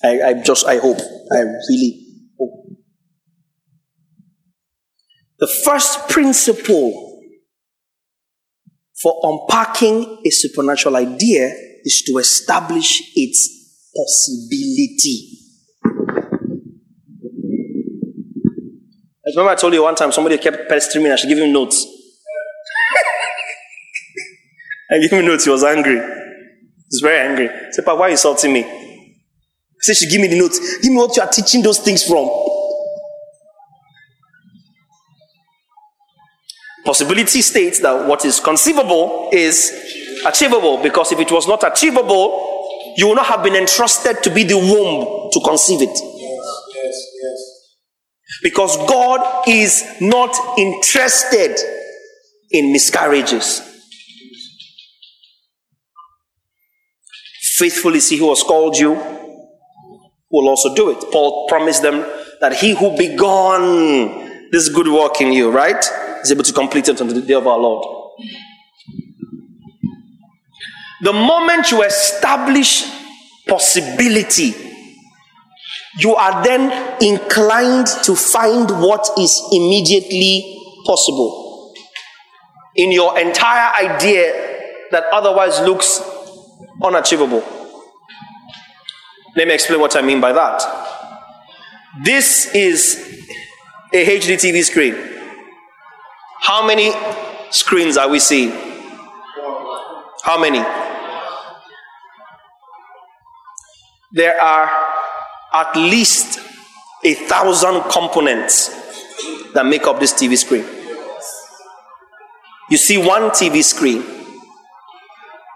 I, 0.04 0.22
I 0.22 0.34
just, 0.42 0.66
I 0.66 0.78
hope. 0.78 0.98
I 1.32 1.40
really 1.42 2.08
hope. 2.40 2.78
The 5.40 5.48
first 5.48 6.10
principle 6.10 7.11
for 9.02 9.20
unpacking 9.24 10.22
a 10.26 10.30
supernatural 10.30 10.96
idea 10.96 11.54
is 11.84 12.04
to 12.04 12.18
establish 12.20 13.02
its 13.16 13.50
possibility. 13.96 15.38
I 19.24 19.30
remember 19.32 19.52
I 19.52 19.56
told 19.56 19.74
you 19.74 19.84
one 19.84 19.96
time 19.96 20.12
somebody 20.12 20.38
kept 20.38 20.70
pestering 20.70 21.04
me 21.04 21.12
I 21.12 21.16
should 21.16 21.30
give 21.30 21.40
him 21.40 21.52
notes. 21.54 21.86
I 24.92 25.00
gave 25.00 25.12
him 25.12 25.26
notes, 25.26 25.46
he 25.46 25.50
was 25.50 25.64
angry. 25.64 25.96
He 25.96 26.88
was 26.92 27.02
very 27.02 27.28
angry. 27.28 27.48
He 27.48 27.72
said, 27.72 27.86
Papa, 27.86 27.98
why 27.98 28.06
are 28.06 28.10
you 28.10 28.14
insulting 28.14 28.54
me? 28.54 28.64
I 28.64 29.80
said, 29.80 29.96
she 29.96 30.08
give 30.08 30.22
me 30.22 30.28
the 30.28 30.38
notes. 30.38 30.60
Give 30.82 30.92
me 30.92 30.98
what 30.98 31.16
you 31.16 31.24
are 31.24 31.30
teaching 31.30 31.64
those 31.64 31.80
things 31.80 32.04
from. 32.04 32.28
Possibility 36.92 37.42
states 37.42 37.80
that 37.80 38.06
what 38.06 38.26
is 38.26 38.42
conceivable 38.42 39.30
is 39.32 39.72
achievable 40.26 40.84
because 40.84 41.14
if 41.14 41.20
it 41.22 41.32
was 41.32 41.48
not 41.48 41.64
achievable, 41.64 42.94
you 42.98 43.08
would 43.08 43.16
not 43.16 43.28
have 43.28 43.42
been 43.42 43.56
entrusted 43.56 44.22
to 44.22 44.30
be 44.30 44.44
the 44.44 44.58
womb 44.58 45.32
to 45.32 45.40
conceive 45.40 45.82
it. 45.84 45.88
Yes, 45.88 46.66
yes, 46.76 47.08
yes. 47.24 47.78
Because 48.44 48.76
God 48.90 49.48
is 49.48 49.86
not 50.02 50.36
interested 50.58 51.56
in 52.52 52.74
miscarriages. 52.74 53.62
Faithful 57.56 57.96
is 57.96 58.10
he 58.10 58.18
who 58.18 58.28
has 58.28 58.44
called 58.44 58.76
you, 58.76 58.96
who 58.96 60.12
will 60.30 60.50
also 60.50 60.76
do 60.76 60.90
it. 60.90 61.02
Paul 61.10 61.48
promised 61.48 61.84
them 61.84 62.06
that 62.42 62.56
he 62.56 62.76
who 62.76 62.98
begun 62.98 64.31
this 64.52 64.70
good 64.70 64.88
work 64.88 65.22
in 65.22 65.32
you, 65.32 65.50
right, 65.50 65.84
is 66.22 66.32
able 66.32 66.44
to 66.44 66.54
complete 66.54 66.88
it 66.88 67.00
until 67.00 67.16
the 67.16 67.26
day 67.26 67.34
of 67.34 67.48
our 67.48 67.58
Lord. 67.58 68.00
The 71.02 71.14
moment 71.14 71.72
you 71.72 71.84
establish 71.84 72.86
possibility, 73.48 74.54
you 75.98 76.16
are 76.16 76.44
then 76.44 76.98
inclined 77.02 77.88
to 78.04 78.16
find 78.16 78.70
what 78.70 79.10
is 79.18 79.42
immediately 79.52 80.58
possible 80.86 81.74
in 82.76 82.92
your 82.92 83.18
entire 83.20 83.74
idea 83.76 84.52
that 84.92 85.06
otherwise 85.12 85.60
looks 85.62 86.02
unachievable. 86.84 87.44
Let 89.36 89.48
me 89.48 89.54
explain 89.54 89.80
what 89.80 89.96
I 89.96 90.02
mean 90.02 90.22
by 90.22 90.34
that. 90.34 90.62
This 92.04 92.54
is 92.54 93.12
a 93.94 94.06
HD 94.06 94.36
TV 94.36 94.64
screen. 94.64 94.96
How 96.40 96.66
many 96.66 96.94
screens 97.50 97.98
are 97.98 98.08
we 98.10 98.20
seeing? 98.20 98.52
How 100.24 100.40
many? 100.40 100.60
There 104.14 104.40
are 104.42 104.70
at 105.54 105.76
least 105.76 106.40
a 107.04 107.14
thousand 107.16 107.82
components 107.90 108.70
that 109.54 109.66
make 109.66 109.84
up 109.84 110.00
this 110.00 110.14
TV 110.14 110.38
screen. 110.38 110.66
You 112.70 112.78
see 112.78 112.98
one 112.98 113.32
TV 113.32 113.62
screen, 113.62 114.04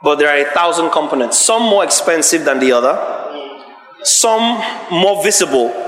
but 0.03 0.15
there 0.15 0.27
are 0.27 0.45
a 0.45 0.51
thousand 0.53 0.91
components, 0.91 1.37
some 1.37 1.61
more 1.61 1.85
expensive 1.85 2.43
than 2.43 2.59
the 2.59 2.73
other, 2.73 2.95
some 4.03 4.61
more 4.91 5.23
visible 5.23 5.84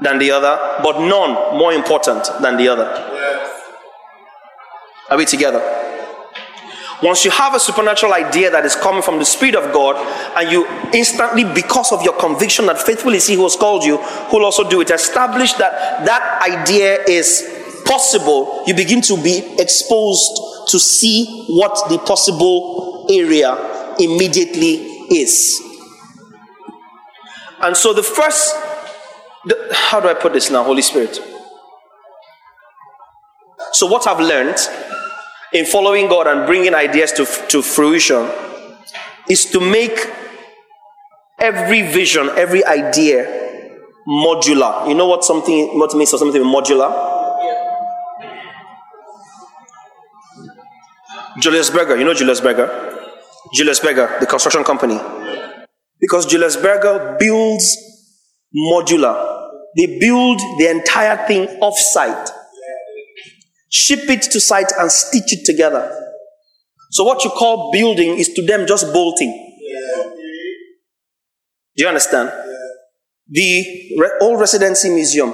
than 0.00 0.18
the 0.18 0.30
other, 0.30 0.80
but 0.82 1.00
none 1.00 1.58
more 1.58 1.72
important 1.72 2.28
than 2.40 2.56
the 2.56 2.68
other. 2.68 2.86
Are 5.10 5.16
we 5.16 5.24
together? 5.24 5.60
Once 7.02 7.24
you 7.24 7.30
have 7.30 7.54
a 7.54 7.60
supernatural 7.60 8.12
idea 8.12 8.50
that 8.50 8.64
is 8.66 8.76
coming 8.76 9.02
from 9.02 9.18
the 9.18 9.24
Spirit 9.24 9.54
of 9.54 9.72
God, 9.72 9.96
and 10.36 10.52
you 10.52 10.66
instantly, 10.92 11.44
because 11.44 11.92
of 11.92 12.02
your 12.02 12.18
conviction 12.18 12.66
that 12.66 12.78
faithfully 12.78 13.16
is 13.16 13.26
He 13.26 13.34
who 13.34 13.42
has 13.44 13.56
called 13.56 13.84
you, 13.84 13.96
who 13.96 14.38
will 14.38 14.44
also 14.44 14.68
do 14.68 14.80
it, 14.82 14.90
establish 14.90 15.54
that 15.54 16.04
that 16.04 16.42
idea 16.42 17.02
is 17.04 17.82
possible, 17.86 18.62
you 18.66 18.74
begin 18.74 19.00
to 19.00 19.20
be 19.22 19.56
exposed 19.58 20.68
to 20.68 20.78
see 20.78 21.46
what 21.48 21.88
the 21.88 21.98
possible 21.98 23.06
area 23.10 23.56
immediately 23.98 24.74
is. 25.10 25.60
And 27.62 27.76
so 27.76 27.92
the 27.92 28.02
first, 28.02 28.54
the, 29.44 29.68
how 29.72 30.00
do 30.00 30.08
I 30.08 30.14
put 30.14 30.32
this 30.32 30.50
now, 30.50 30.62
Holy 30.64 30.82
Spirit? 30.82 31.18
So, 33.72 33.86
what 33.86 34.06
I've 34.06 34.20
learned 34.20 34.58
in 35.52 35.64
following 35.64 36.08
God 36.08 36.26
and 36.26 36.46
bringing 36.46 36.74
ideas 36.74 37.12
to, 37.12 37.26
to 37.48 37.62
fruition 37.62 38.30
is 39.28 39.46
to 39.46 39.60
make 39.60 39.98
every 41.38 41.82
vision, 41.82 42.28
every 42.36 42.64
idea 42.64 43.40
modular. 44.06 44.88
You 44.88 44.94
know 44.94 45.06
what 45.06 45.24
something 45.24 45.78
what 45.78 45.94
means 45.94 46.10
for 46.10 46.18
something 46.18 46.42
modular? 46.42 47.08
Julius 51.38 51.70
Berger, 51.70 51.96
you 51.96 52.04
know 52.04 52.12
Julius 52.12 52.40
Berger? 52.40 52.68
Julius 53.54 53.80
Berger, 53.80 54.16
the 54.20 54.26
construction 54.26 54.64
company. 54.64 54.98
Because 56.00 56.26
Julius 56.26 56.56
Berger 56.56 57.16
builds 57.18 57.76
modular. 58.54 59.29
They 59.76 59.98
build 59.98 60.40
the 60.58 60.68
entire 60.70 61.26
thing 61.26 61.48
off 61.60 61.78
site 61.78 62.28
ship 63.70 64.00
it 64.08 64.22
to 64.22 64.40
site 64.40 64.72
and 64.78 64.90
stitch 64.90 65.32
it 65.32 65.44
together. 65.46 65.96
So 66.90 67.04
what 67.04 67.24
you 67.24 67.30
call 67.30 67.70
building 67.72 68.18
is 68.18 68.28
to 68.34 68.44
them 68.44 68.66
just 68.66 68.92
bolting. 68.92 69.46
Do 71.76 71.84
you 71.84 71.88
understand? 71.88 72.30
The 73.28 73.94
re- 73.96 74.18
old 74.20 74.40
residency 74.40 74.90
museum 74.90 75.32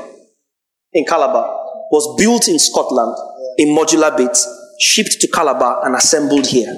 in 0.93 1.07
Calabar 1.07 1.49
was 1.91 2.15
built 2.19 2.47
in 2.47 2.59
Scotland 2.59 3.17
in 3.57 3.69
modular 3.69 4.15
bits, 4.15 4.47
shipped 4.79 5.17
to 5.21 5.29
Calabar 5.29 5.87
and 5.87 5.97
assembled 5.97 6.47
here. 6.47 6.73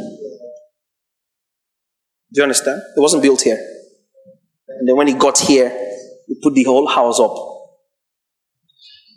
Do 2.33 2.41
you 2.41 2.43
understand? 2.45 2.81
It 2.97 3.01
wasn't 3.01 3.25
built 3.25 3.43
here. 3.43 3.59
And 4.69 4.89
then 4.89 4.95
when 4.97 5.09
it 5.09 5.19
got 5.19 5.39
here, 5.39 5.88
put 6.43 6.55
the 6.55 6.65
whole 6.65 6.89
house 6.89 7.21
up. 7.21 7.35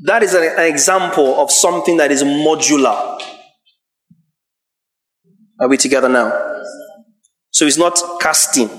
That 0.03 0.23
is 0.23 0.33
an, 0.33 0.65
example 0.65 1.39
of 1.39 1.51
something 1.51 1.97
that 1.97 2.11
is 2.11 2.23
modular. 2.23 3.21
Are 5.59 5.67
we 5.67 5.77
together 5.77 6.09
now? 6.09 6.31
So 7.51 7.65
it's 7.65 7.77
not 7.77 7.99
casting. 8.19 8.69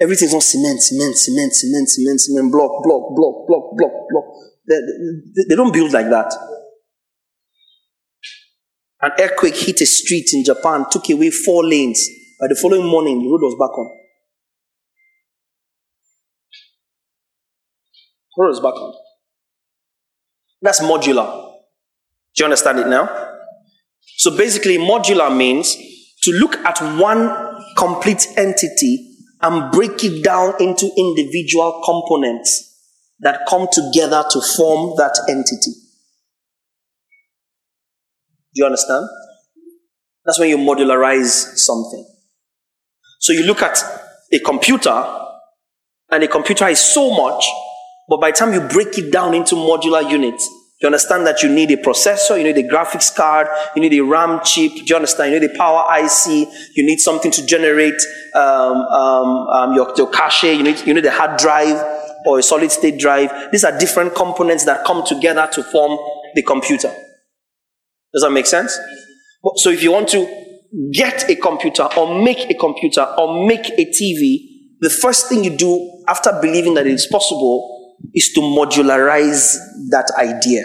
Everything's 0.00 0.34
on 0.34 0.40
cement, 0.40 0.82
cement, 0.82 1.16
cement, 1.16 1.52
cement, 1.54 1.88
cement, 1.88 2.20
cement, 2.20 2.50
block, 2.50 2.82
block, 2.82 3.14
block, 3.14 3.46
block, 3.46 3.76
block, 3.76 3.92
block. 4.10 4.24
They, 4.66 4.76
they, 4.76 5.44
they 5.50 5.54
don't 5.54 5.72
build 5.72 5.92
like 5.92 6.08
that. 6.10 6.34
An 9.02 9.12
earthquake 9.18 9.56
hit 9.56 9.80
a 9.80 9.86
street 9.86 10.30
in 10.32 10.44
Japan, 10.44 10.86
took 10.90 11.08
away 11.10 11.30
four 11.30 11.64
lanes. 11.64 12.02
By 12.40 12.48
the 12.48 12.54
following 12.54 12.86
morning, 12.86 13.20
the 13.20 13.28
road 13.28 13.42
was 13.42 13.56
back 13.58 13.78
on. 13.78 13.99
That's 20.62 20.80
modular. 20.80 21.52
Do 22.34 22.42
you 22.42 22.44
understand 22.44 22.78
it 22.78 22.86
now? 22.86 23.08
So 24.16 24.36
basically, 24.36 24.78
modular 24.78 25.34
means 25.34 25.76
to 26.22 26.32
look 26.32 26.56
at 26.58 26.80
one 26.98 27.58
complete 27.76 28.26
entity 28.36 29.16
and 29.40 29.72
break 29.72 30.04
it 30.04 30.22
down 30.22 30.54
into 30.60 30.90
individual 30.96 31.82
components 31.84 32.66
that 33.20 33.46
come 33.48 33.68
together 33.72 34.24
to 34.30 34.40
form 34.56 34.94
that 34.96 35.18
entity. 35.28 35.72
Do 38.54 38.62
you 38.62 38.66
understand? 38.66 39.06
That's 40.24 40.38
when 40.38 40.50
you 40.50 40.58
modularize 40.58 41.56
something. 41.56 42.06
So 43.18 43.32
you 43.32 43.44
look 43.44 43.62
at 43.62 43.78
a 44.32 44.38
computer, 44.40 45.16
and 46.10 46.22
a 46.22 46.28
computer 46.28 46.68
is 46.68 46.80
so 46.80 47.10
much 47.10 47.44
but 48.10 48.20
by 48.20 48.32
the 48.32 48.36
time 48.36 48.52
you 48.52 48.60
break 48.60 48.98
it 48.98 49.10
down 49.10 49.32
into 49.32 49.54
modular 49.54 50.08
units, 50.10 50.46
You 50.80 50.86
understand 50.86 51.26
that 51.26 51.42
you 51.42 51.50
need 51.50 51.70
a 51.72 51.76
processor, 51.76 52.38
you 52.38 52.44
need 52.44 52.56
a 52.56 52.66
graphics 52.66 53.14
card, 53.14 53.48
you 53.76 53.82
need 53.82 53.92
a 53.98 54.00
RAM 54.02 54.40
chip. 54.42 54.72
Do 54.72 54.84
you 54.86 54.96
understand? 54.96 55.34
You 55.34 55.38
need 55.38 55.50
a 55.50 55.54
power 55.54 55.84
IC, 55.98 56.48
you 56.74 56.86
need 56.86 57.00
something 57.00 57.30
to 57.32 57.44
generate 57.44 58.00
um, 58.34 58.42
um, 58.42 59.28
um, 59.48 59.74
your, 59.74 59.92
your 59.98 60.08
cache, 60.08 60.44
you 60.44 60.62
need, 60.62 60.86
you 60.86 60.94
need 60.94 61.04
a 61.04 61.10
hard 61.10 61.38
drive 61.38 61.76
or 62.24 62.38
a 62.38 62.42
solid 62.42 62.72
state 62.72 62.98
drive. 62.98 63.30
These 63.52 63.64
are 63.64 63.78
different 63.78 64.14
components 64.14 64.64
that 64.64 64.86
come 64.86 65.04
together 65.04 65.46
to 65.52 65.62
form 65.62 65.98
the 66.34 66.42
computer. 66.42 66.90
Does 68.14 68.22
that 68.22 68.30
make 68.30 68.46
sense? 68.46 68.78
So 69.56 69.68
if 69.68 69.82
you 69.82 69.92
want 69.92 70.08
to 70.10 70.46
get 70.92 71.28
a 71.28 71.36
computer 71.36 71.88
or 71.98 72.22
make 72.22 72.50
a 72.50 72.54
computer 72.54 73.02
or 73.18 73.46
make 73.46 73.68
a 73.68 73.84
TV, 73.84 74.38
the 74.80 74.88
first 74.88 75.28
thing 75.28 75.44
you 75.44 75.54
do 75.54 76.04
after 76.08 76.38
believing 76.40 76.72
that 76.74 76.86
it 76.86 76.94
is 76.94 77.06
possible 77.06 77.79
is 78.14 78.32
to 78.34 78.40
modularize 78.40 79.56
that 79.90 80.10
idea, 80.18 80.62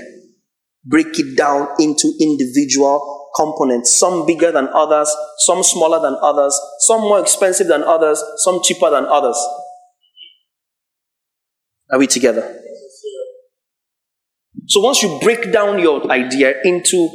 break 0.84 1.20
it 1.20 1.38
down 1.38 1.68
into 1.80 2.14
individual 2.20 3.32
components, 3.36 3.98
some 3.98 4.26
bigger 4.26 4.52
than 4.52 4.68
others, 4.70 5.14
some 5.40 5.62
smaller 5.64 6.00
than 6.00 6.18
others, 6.22 6.60
some 6.80 7.02
more 7.02 7.20
expensive 7.20 7.68
than 7.68 7.84
others, 7.84 8.24
some 8.38 8.62
cheaper 8.64 8.90
than 8.90 9.06
others. 9.06 9.38
Are 11.92 12.00
we 12.00 12.08
together? 12.08 12.62
So 14.68 14.82
once 14.82 15.04
you 15.04 15.20
break 15.22 15.52
down 15.52 15.80
your 15.80 16.10
idea 16.10 16.56
into 16.64 17.10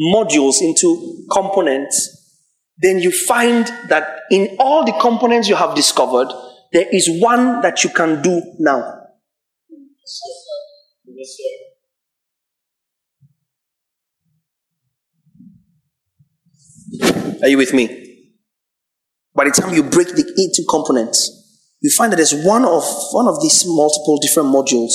modules, 0.00 0.62
into 0.62 1.26
components, 1.30 2.18
then 2.78 2.98
you 2.98 3.12
find 3.12 3.66
that 3.88 4.20
in 4.30 4.56
all 4.58 4.84
the 4.84 4.92
components 4.92 5.48
you 5.48 5.54
have 5.54 5.74
discovered, 5.74 6.28
there 6.72 6.86
is 6.90 7.08
one 7.20 7.60
that 7.60 7.84
you 7.84 7.90
can 7.90 8.22
do 8.22 8.40
now. 8.58 9.01
Sir. 10.12 11.52
Are 17.42 17.48
you 17.48 17.56
with 17.56 17.72
me? 17.72 17.88
By 19.34 19.44
the 19.44 19.50
time 19.50 19.74
you 19.74 19.82
break 19.82 20.08
the 20.08 20.22
into 20.36 20.62
components, 20.68 21.18
you 21.80 21.90
find 21.90 22.12
that 22.12 22.16
there's 22.16 22.34
one 22.34 22.64
of 22.64 22.84
one 23.12 23.26
of 23.26 23.40
these 23.40 23.64
multiple 23.66 24.18
different 24.20 24.48
modules. 24.50 24.92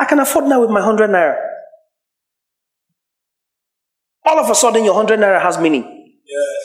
I 0.00 0.04
can 0.04 0.20
afford 0.20 0.46
now 0.46 0.60
with 0.60 0.70
my 0.70 0.80
hundred 0.80 1.10
naira. 1.10 1.36
All 4.24 4.38
of 4.38 4.48
a 4.50 4.54
sudden, 4.54 4.84
your 4.84 4.94
hundred 4.94 5.20
naira 5.20 5.40
has 5.42 5.58
meaning. 5.58 5.82
Yes. 6.24 6.64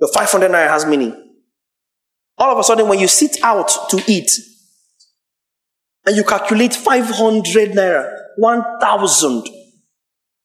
Your 0.00 0.10
five 0.12 0.30
hundred 0.30 0.50
naira 0.52 0.68
has 0.68 0.86
meaning. 0.86 1.12
All 2.38 2.50
of 2.52 2.58
a 2.58 2.64
sudden, 2.64 2.88
when 2.88 2.98
you 2.98 3.08
sit 3.08 3.38
out 3.42 3.70
to 3.90 4.02
eat, 4.08 4.30
and 6.06 6.16
you 6.16 6.24
calculate 6.24 6.74
500 6.74 7.70
naira, 7.72 8.10
1000, 8.36 9.48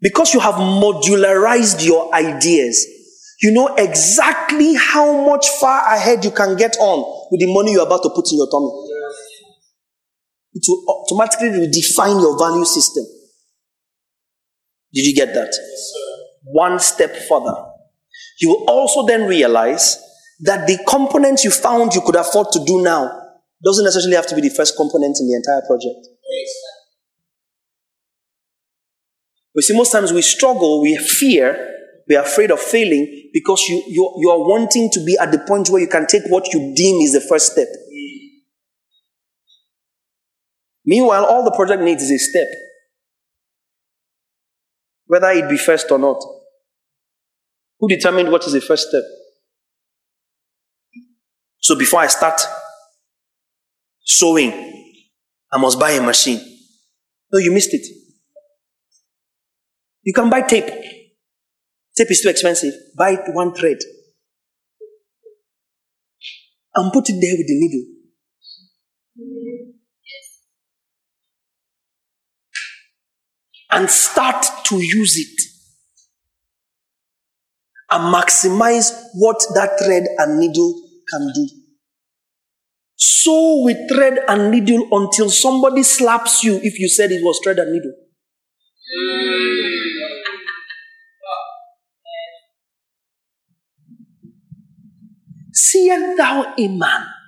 because 0.02 0.34
you 0.34 0.40
have 0.40 0.56
modularized 0.56 1.86
your 1.86 2.14
ideas, 2.14 2.86
you 3.42 3.52
know 3.52 3.76
exactly 3.76 4.76
how 4.76 5.26
much 5.26 5.48
far 5.62 5.94
ahead 5.94 6.24
you 6.26 6.32
can 6.32 6.56
get 6.58 6.76
on 6.80 7.28
with 7.32 7.40
the 7.40 7.54
money 7.54 7.72
you're 7.74 7.86
about 7.86 8.04
to 8.04 8.10
put 8.10 8.32
in 8.32 8.38
your 8.38 8.48
tummy. 8.50 8.70
It 10.54 10.64
will 10.68 10.84
automatically 10.88 11.50
redefine 11.50 12.22
your 12.22 12.38
value 12.38 12.66
system. 12.66 13.06
Did 14.94 15.06
you 15.06 15.16
get 15.16 15.34
that? 15.36 15.54
One 16.44 16.80
step 16.80 17.16
further. 17.30 17.56
You 18.42 18.50
will 18.50 18.66
also 18.68 19.06
then 19.06 19.28
realize 19.28 19.98
that 20.42 20.68
the 20.68 20.80
components 20.88 21.44
you 21.44 21.52
found 21.52 21.94
you 21.94 22.02
could 22.02 22.16
afford 22.16 22.52
to 22.54 22.64
do 22.66 22.82
now 22.82 23.19
doesn't 23.64 23.84
necessarily 23.84 24.16
have 24.16 24.28
to 24.28 24.36
be 24.36 24.42
the 24.42 24.50
first 24.50 24.76
component 24.76 25.18
in 25.20 25.28
the 25.28 25.36
entire 25.36 25.62
project. 25.68 26.08
We 29.56 29.62
see, 29.62 29.76
most 29.76 29.92
times 29.92 30.14
we 30.14 30.22
struggle, 30.22 30.82
we 30.82 30.98
fear, 30.98 31.76
we 32.08 32.16
are 32.16 32.24
afraid 32.24 32.52
of 32.52 32.60
failing 32.60 33.30
because 33.34 33.62
you, 33.68 33.84
you, 33.88 34.14
you 34.18 34.30
are 34.30 34.40
wanting 34.40 34.90
to 34.94 35.04
be 35.04 35.18
at 35.20 35.32
the 35.32 35.40
point 35.40 35.70
where 35.70 35.82
you 35.82 35.88
can 35.88 36.08
take 36.08 36.24
what 36.28 36.54
you 36.54 36.74
deem 36.76 37.02
is 37.02 37.14
the 37.14 37.22
first 37.22 37.54
step. 37.54 37.68
Meanwhile, 40.86 41.26
all 41.26 41.44
the 41.44 41.52
project 41.52 41.84
needs 41.84 42.04
is 42.04 42.12
a 42.12 42.18
step. 42.18 42.48
Whether 45.06 45.30
it 45.32 45.50
be 45.50 45.58
first 45.58 45.92
or 45.92 46.00
not. 46.00 46.24
Who 47.80 47.88
determined 47.88 48.32
what 48.32 48.46
is 48.46 48.54
the 48.54 48.62
first 48.62 48.90
step? 48.90 49.04
So 51.60 51.78
before 51.78 52.00
I 52.00 52.08
start 52.08 52.42
sewing, 54.10 54.52
I 55.52 55.58
must 55.60 55.80
buy 55.80 55.92
a 55.92 56.02
machine. 56.02 56.40
No, 57.32 57.40
you 57.40 57.52
missed 57.52 57.74
it. 57.74 57.86
You 60.04 60.14
can 60.14 60.30
buy 60.30 60.42
tape. 60.42 60.66
Tape 60.66 62.12
is 62.12 62.22
too 62.22 62.30
expensive. 62.30 62.74
Buy 62.98 63.16
one 63.34 63.54
thread 63.54 63.78
and 66.76 66.92
put 66.92 67.10
it 67.10 67.20
there 67.22 67.36
with 67.38 67.48
the 67.48 67.60
needle. 67.60 67.96
And 73.72 73.90
start 73.90 74.46
to 74.66 74.76
use 74.78 75.18
it 75.18 75.42
and 77.92 78.14
maximize 78.14 78.92
what 79.14 79.40
that 79.54 79.78
thread 79.80 80.06
and 80.18 80.40
needle 80.40 80.82
can 81.12 81.32
do. 81.36 81.59
Sew 83.00 83.62
with 83.64 83.78
thread 83.90 84.20
and 84.28 84.52
needle 84.52 84.88
until 84.92 85.30
somebody 85.30 85.84
slaps 85.84 86.44
you 86.44 86.60
if 86.62 86.80
you 86.80 86.90
said 86.90 87.12
it 87.12 87.24
was 87.24 87.40
thread 87.44 87.60
and 87.60 87.72
needle. 87.72 87.94
Seest 95.54 96.18
thou 96.18 96.54
a 96.58 96.68
man? 96.68 97.19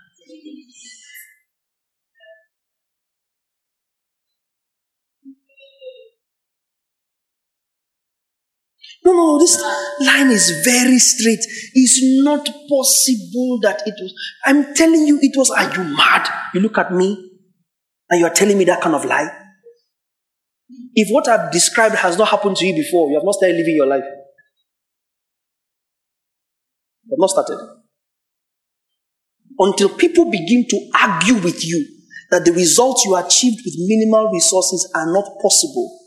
No, 9.03 9.13
no, 9.13 9.39
this 9.39 9.59
line 10.01 10.29
is 10.29 10.61
very 10.63 10.99
straight. 10.99 11.39
It's 11.73 11.99
not 12.23 12.45
possible 12.69 13.59
that 13.63 13.81
it 13.85 13.95
was. 13.99 14.13
I'm 14.45 14.75
telling 14.75 15.07
you, 15.07 15.17
it 15.21 15.35
was. 15.35 15.49
Are 15.49 15.73
you 15.73 15.95
mad? 15.95 16.29
You 16.53 16.59
look 16.59 16.77
at 16.77 16.93
me 16.93 17.31
and 18.09 18.19
you 18.19 18.27
are 18.27 18.33
telling 18.33 18.57
me 18.57 18.65
that 18.65 18.81
kind 18.81 18.93
of 18.93 19.05
lie? 19.05 19.37
If 20.93 21.09
what 21.11 21.27
I've 21.27 21.51
described 21.51 21.95
has 21.95 22.17
not 22.17 22.29
happened 22.29 22.57
to 22.57 22.65
you 22.65 22.75
before, 22.75 23.09
you 23.09 23.15
have 23.15 23.23
not 23.23 23.35
started 23.35 23.57
living 23.57 23.75
your 23.75 23.87
life. 23.87 24.03
You 27.05 27.11
have 27.11 27.19
not 27.19 27.29
started. 27.29 27.57
Until 29.57 29.89
people 29.89 30.29
begin 30.29 30.65
to 30.69 30.89
argue 31.01 31.41
with 31.41 31.65
you 31.65 31.87
that 32.29 32.45
the 32.45 32.51
results 32.51 33.03
you 33.05 33.15
achieved 33.15 33.61
with 33.65 33.75
minimal 33.77 34.29
resources 34.31 34.91
are 34.95 35.11
not 35.11 35.25
possible 35.41 36.00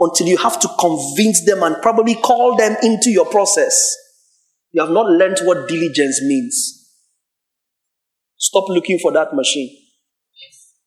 until 0.00 0.26
you 0.26 0.38
have 0.38 0.58
to 0.60 0.68
convince 0.78 1.44
them 1.44 1.62
and 1.62 1.76
probably 1.82 2.14
call 2.14 2.56
them 2.56 2.76
into 2.82 3.10
your 3.10 3.26
process. 3.26 3.96
You 4.72 4.82
have 4.82 4.90
not 4.90 5.06
learned 5.06 5.38
what 5.42 5.68
diligence 5.68 6.20
means. 6.22 6.76
Stop 8.38 8.64
looking 8.68 8.98
for 8.98 9.12
that 9.12 9.34
machine. 9.34 9.68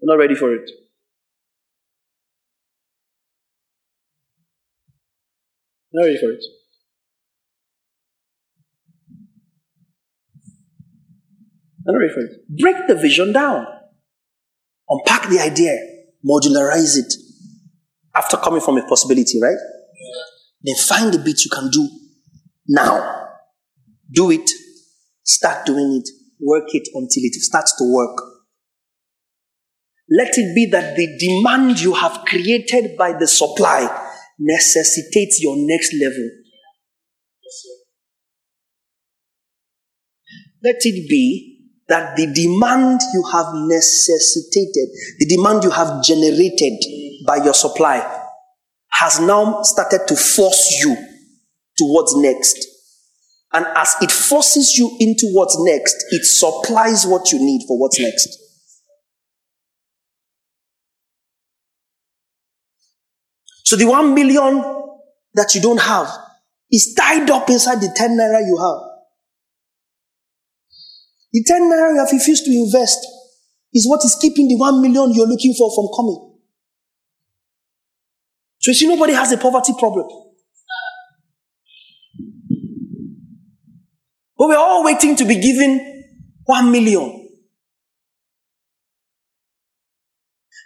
You're 0.01 0.15
not 0.15 0.19
ready 0.19 0.35
for 0.35 0.53
it. 0.53 0.69
You're 5.91 6.01
not 6.01 6.07
ready 6.07 6.17
for 6.17 6.31
it. 6.31 6.43
You're 11.85 11.93
not 11.93 11.99
ready 11.99 12.13
for 12.13 12.21
it. 12.21 12.59
Break 12.59 12.87
the 12.87 12.95
vision 12.95 13.31
down. 13.31 13.67
Unpack 14.89 15.29
the 15.29 15.39
idea. 15.39 15.77
Modularize 16.25 16.97
it 16.97 17.22
after 18.15 18.37
coming 18.37 18.61
from 18.61 18.77
a 18.77 18.85
possibility, 18.87 19.39
right? 19.41 19.57
Then 20.61 20.75
find 20.75 21.13
the 21.13 21.19
bit 21.19 21.43
you 21.43 21.51
can 21.51 21.69
do 21.69 21.89
now. 22.67 23.27
Do 24.11 24.31
it. 24.31 24.49
Start 25.23 25.65
doing 25.65 26.01
it. 26.01 26.09
Work 26.39 26.65
it 26.73 26.87
until 26.93 27.23
it 27.23 27.33
starts 27.35 27.75
to 27.77 27.93
work. 27.93 28.17
Let 30.09 30.37
it 30.37 30.53
be 30.53 30.69
that 30.71 30.95
the 30.95 31.17
demand 31.17 31.79
you 31.79 31.93
have 31.93 32.25
created 32.25 32.97
by 32.97 33.13
the 33.13 33.27
supply 33.27 33.89
necessitates 34.37 35.41
your 35.41 35.55
next 35.57 35.93
level. 35.93 36.29
Let 40.63 40.75
it 40.81 41.09
be 41.09 41.53
that 41.87 42.15
the 42.15 42.27
demand 42.27 43.01
you 43.13 43.23
have 43.31 43.47
necessitated, 43.53 44.89
the 45.19 45.25
demand 45.27 45.63
you 45.63 45.69
have 45.69 46.03
generated, 46.03 46.79
by 47.25 47.37
your 47.37 47.53
supply 47.53 48.21
has 48.89 49.19
now 49.19 49.61
started 49.63 50.01
to 50.07 50.15
force 50.15 50.79
you 50.83 50.95
to 50.95 51.85
what's 51.85 52.15
next. 52.17 52.57
And 53.53 53.65
as 53.75 53.95
it 54.01 54.11
forces 54.11 54.77
you 54.77 54.95
into 54.99 55.29
what's 55.33 55.55
next, 55.59 55.95
it 56.09 56.23
supplies 56.23 57.05
what 57.05 57.31
you 57.31 57.39
need 57.39 57.65
for 57.67 57.79
what's 57.79 57.99
next. 57.99 58.29
So 63.63 63.75
the 63.75 63.85
one 63.85 64.13
million 64.13 64.61
that 65.33 65.55
you 65.55 65.61
don't 65.61 65.81
have 65.81 66.07
is 66.71 66.93
tied 66.97 67.29
up 67.29 67.49
inside 67.49 67.81
the 67.81 67.93
10 67.95 68.11
naira 68.11 68.45
you 68.45 68.57
have. 68.57 68.89
The 71.31 71.43
10 71.47 71.61
naira 71.63 71.93
you 71.93 71.99
have 71.99 72.11
refused 72.11 72.45
to 72.45 72.51
invest 72.51 72.99
is 73.73 73.87
what 73.87 74.03
is 74.03 74.17
keeping 74.19 74.47
the 74.47 74.57
1 74.57 74.81
million 74.81 75.13
you're 75.13 75.27
looking 75.27 75.53
for 75.57 75.73
from 75.73 75.89
coming. 75.95 76.32
So 78.63 78.71
you 78.71 78.75
see, 78.75 78.87
nobody 78.87 79.11
has 79.11 79.29
a 79.33 79.37
poverty 79.37 79.73
problem. 79.77 80.07
But 84.37 84.47
we're 84.47 84.57
all 84.57 84.85
waiting 84.85 85.17
to 85.17 85.25
be 85.25 85.35
given 85.35 86.03
1 86.45 86.71
million. 86.71 87.27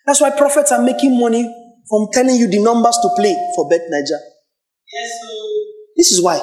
That's 0.06 0.22
why 0.22 0.30
prophets 0.30 0.72
are 0.72 0.82
making 0.82 1.20
money 1.20 1.44
from 1.90 2.08
telling 2.14 2.36
you 2.36 2.48
the 2.48 2.62
numbers 2.62 3.00
to 3.02 3.10
play 3.16 3.34
for 3.56 3.66
Bet9ja. 3.68 4.20
Yes. 4.94 5.12
This 5.98 6.12
is 6.12 6.22
why. 6.24 6.38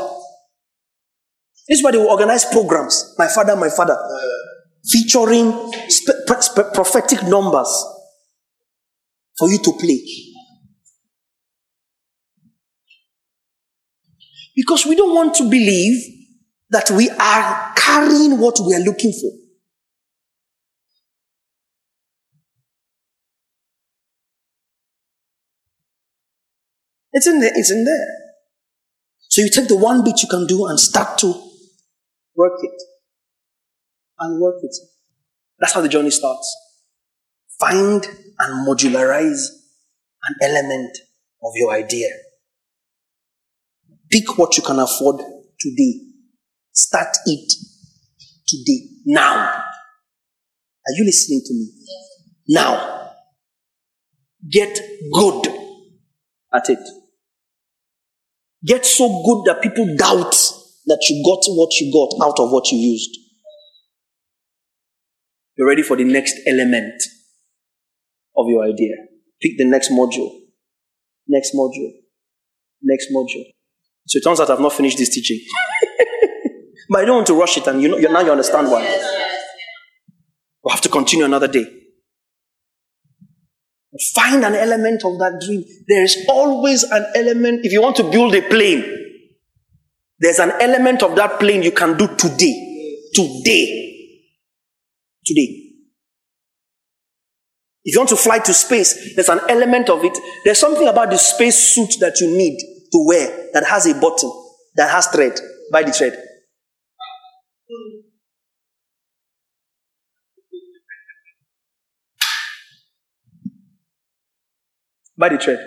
This 1.69 1.79
is 1.79 1.85
why 1.85 1.93
they 1.93 1.99
will 1.99 2.11
organize 2.11 2.45
programs. 2.47 3.15
My 3.17 3.29
father, 3.29 3.55
my 3.55 3.71
father, 3.71 3.97
featuring 4.91 5.53
spe- 5.89 6.29
spe- 6.41 6.75
prophetic 6.75 7.23
numbers 7.29 7.71
for 9.39 9.49
you 9.49 9.59
to 9.59 9.73
play. 9.79 10.34
Because 14.55 14.87
we 14.87 14.95
don't 14.95 15.15
want 15.15 15.35
to 15.37 15.45
believe 15.45 16.03
that 16.71 16.91
we 16.91 17.11
are 17.11 17.73
carrying 17.77 18.39
what 18.39 18.59
we 18.61 18.75
are 18.75 18.81
looking 18.81 19.13
for. 19.13 19.31
It's 27.13 27.29
in 27.29 27.41
there, 27.41 27.53
it's 27.55 27.71
in 27.71 27.85
there. 27.85 28.07
So 29.29 29.41
you 29.41 29.49
take 29.49 29.69
the 29.69 29.77
one 29.77 30.05
bit 30.05 30.23
you 30.23 30.29
can 30.29 30.47
do 30.47 30.67
and 30.67 30.79
start 30.79 31.19
to 31.19 31.27
work 32.35 32.59
it. 32.61 32.83
And 34.19 34.41
work 34.41 34.57
it. 34.63 34.75
That's 35.59 35.73
how 35.73 35.81
the 35.81 35.89
journey 35.89 36.11
starts. 36.11 36.53
Find 37.61 38.05
and 38.39 38.67
modularize 38.67 39.47
an 40.25 40.35
element 40.43 40.99
of 41.43 41.53
your 41.55 41.73
idea. 41.73 42.09
Pick 44.11 44.39
what 44.39 44.57
you 44.57 44.63
can 44.63 44.79
afford 44.79 45.21
today. 45.59 46.01
Start 46.73 47.17
it 47.27 47.53
today. 48.47 48.89
Now. 49.07 49.63
Are 50.87 50.95
you 50.97 51.05
listening 51.05 51.43
to 51.47 51.55
me? 51.55 51.69
Now. 52.49 53.11
Get 54.51 54.79
good 55.13 55.47
at 56.53 56.69
it. 56.69 56.79
Get 58.65 58.85
so 58.85 59.23
good 59.25 59.45
that 59.47 59.63
people 59.63 59.87
doubt 59.97 60.33
that 60.87 61.07
you 61.09 61.23
got 61.25 61.45
what 61.55 61.73
you 61.81 61.93
got 61.93 62.27
out 62.27 62.39
of 62.39 62.51
what 62.51 62.71
you 62.71 62.79
used. 62.79 63.19
You're 65.57 65.69
ready 65.69 65.83
for 65.83 65.97
the 65.97 66.05
next 66.05 66.35
element 66.47 67.03
of 68.37 68.47
your 68.49 68.65
idea. 68.65 68.95
Pick 69.41 69.53
the 69.57 69.65
next 69.65 69.91
module. 69.91 70.31
Next 71.29 71.55
module. 71.55 71.93
Next 72.83 73.09
module. 73.15 73.54
So 74.07 74.19
it 74.19 74.23
turns 74.25 74.41
out 74.41 74.51
I've 74.51 74.61
not 74.61 74.73
finished 74.73 74.99
this 74.99 75.11
teaching. 75.11 75.41
but 76.91 77.01
I 77.01 77.05
don't 77.05 77.17
want 77.17 77.27
to 77.29 77.35
rush 77.35 77.57
it, 77.57 77.67
and 77.67 77.81
you 77.81 77.89
know, 77.89 77.97
now 77.97 78.21
you 78.21 78.31
understand 78.31 78.71
why. 78.71 78.83
We'll 80.63 80.73
have 80.73 80.83
to 80.83 80.89
continue 80.89 81.25
another 81.25 81.49
day. 81.49 81.67
Find 84.15 84.45
an 84.45 84.55
element 84.55 85.05
of 85.05 85.19
that 85.19 85.41
dream. 85.45 85.65
There 85.87 86.03
is 86.03 86.27
always 86.29 86.83
an 86.83 87.07
element. 87.15 87.65
If 87.65 87.73
you 87.73 87.81
want 87.81 87.97
to 87.97 88.11
build 88.11 88.35
a 88.35 88.43
plane, 88.43 88.85
there's 90.19 90.39
an 90.39 90.53
element 90.61 91.03
of 91.03 91.15
that 91.17 91.39
plane 91.39 91.63
you 91.63 91.73
can 91.73 91.97
do 91.97 92.09
today. 92.17 93.09
Today. 93.15 94.11
Today. 95.25 95.61
If 97.85 97.95
you 97.95 98.01
want 98.01 98.09
to 98.11 98.17
fly 98.17 98.39
to 98.39 98.55
space, 98.55 99.15
there's 99.15 99.29
an 99.29 99.41
element 99.49 99.91
of 99.91 100.05
it. 100.05 100.19
There's 100.45 100.59
something 100.59 100.89
about 100.89 101.11
the 101.11 101.19
space 101.19 101.75
suit 101.75 102.01
that 102.01 102.19
you 102.21 102.37
need 102.37 102.59
to 102.95 103.05
wear 103.05 103.49
that 103.53 103.65
has 103.67 103.87
a 103.87 103.95
button, 103.95 104.31
that 104.77 104.89
has 104.91 105.09
thread. 105.09 105.33
Buy 105.73 105.83
the 105.83 105.93
thread. 105.93 106.17
Buy 115.17 115.29
the 115.29 115.39
thread. 115.39 115.59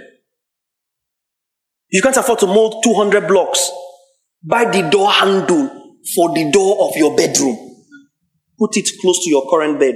You 1.89 2.01
can't 2.01 2.17
afford 2.17 2.39
to 2.39 2.47
mold 2.47 2.83
200 2.83 3.27
blocks. 3.27 3.69
Buy 4.43 4.65
the 4.65 4.89
door 4.89 5.11
handle 5.11 5.95
for 6.15 6.33
the 6.33 6.49
door 6.51 6.89
of 6.89 6.95
your 6.95 7.15
bedroom. 7.15 7.57
Put 8.57 8.77
it 8.77 8.89
close 9.01 9.23
to 9.23 9.29
your 9.29 9.49
current 9.49 9.79
bed. 9.79 9.95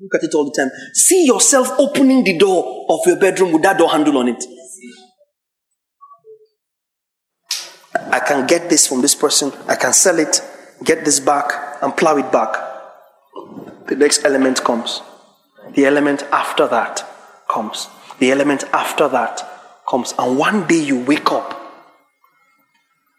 Look 0.00 0.14
at 0.14 0.24
it 0.24 0.34
all 0.34 0.44
the 0.44 0.54
time. 0.56 0.70
See 0.94 1.26
yourself 1.26 1.70
opening 1.78 2.24
the 2.24 2.38
door 2.38 2.86
of 2.90 3.00
your 3.06 3.16
bedroom 3.18 3.52
with 3.52 3.62
that 3.62 3.78
door 3.78 3.90
handle 3.90 4.16
on 4.18 4.28
it. 4.28 4.42
I 8.10 8.20
can 8.20 8.46
get 8.46 8.68
this 8.68 8.86
from 8.86 9.02
this 9.02 9.14
person. 9.14 9.52
I 9.68 9.76
can 9.76 9.92
sell 9.92 10.18
it, 10.18 10.42
get 10.84 11.04
this 11.04 11.20
back, 11.20 11.52
and 11.82 11.96
plow 11.96 12.16
it 12.16 12.30
back. 12.32 12.56
The 13.86 13.96
next 13.96 14.24
element 14.24 14.62
comes. 14.64 15.02
The 15.74 15.86
element 15.86 16.24
after 16.32 16.66
that 16.68 17.06
comes. 17.48 17.88
The 18.18 18.32
element 18.32 18.64
after 18.72 19.08
that 19.08 19.42
comes. 19.88 20.14
And 20.18 20.38
one 20.38 20.66
day 20.66 20.82
you 20.82 21.04
wake 21.04 21.30
up. 21.30 21.56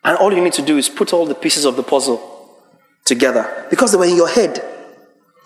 And 0.04 0.18
all 0.18 0.34
you 0.34 0.44
need 0.44 0.54
to 0.54 0.62
do 0.62 0.78
is 0.78 0.90
put 0.90 1.14
all 1.14 1.26
the 1.26 1.36
pieces 1.36 1.66
of 1.66 1.76
the 1.76 1.84
puzzle 1.84 2.20
together. 3.06 3.68
Because 3.70 3.92
they 3.92 3.98
were 3.98 4.06
in 4.06 4.16
your 4.16 4.30
head. 4.30 4.62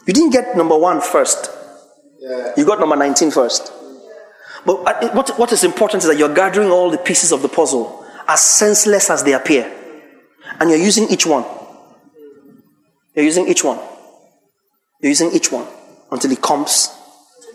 You 0.07 0.13
didn't 0.13 0.31
get 0.31 0.55
number 0.55 0.77
one 0.77 1.01
first. 1.01 1.51
Yeah. 2.19 2.53
You 2.57 2.65
got 2.65 2.79
number 2.79 2.95
19 2.95 3.31
first. 3.31 3.71
But 4.65 4.75
uh, 4.85 5.11
what, 5.13 5.37
what 5.37 5.51
is 5.51 5.63
important 5.63 6.03
is 6.03 6.09
that 6.09 6.17
you're 6.17 6.33
gathering 6.33 6.69
all 6.69 6.89
the 6.89 6.97
pieces 6.97 7.31
of 7.31 7.41
the 7.41 7.49
puzzle 7.49 8.04
as 8.27 8.43
senseless 8.43 9.09
as 9.09 9.23
they 9.23 9.33
appear. 9.33 9.71
And 10.59 10.69
you're 10.69 10.79
using 10.79 11.07
each 11.09 11.25
one. 11.25 11.45
You're 13.15 13.25
using 13.25 13.47
each 13.47 13.63
one. 13.63 13.79
You're 15.01 15.09
using 15.09 15.31
each 15.31 15.51
one 15.51 15.67
until 16.11 16.31
it 16.31 16.41
comes 16.41 16.89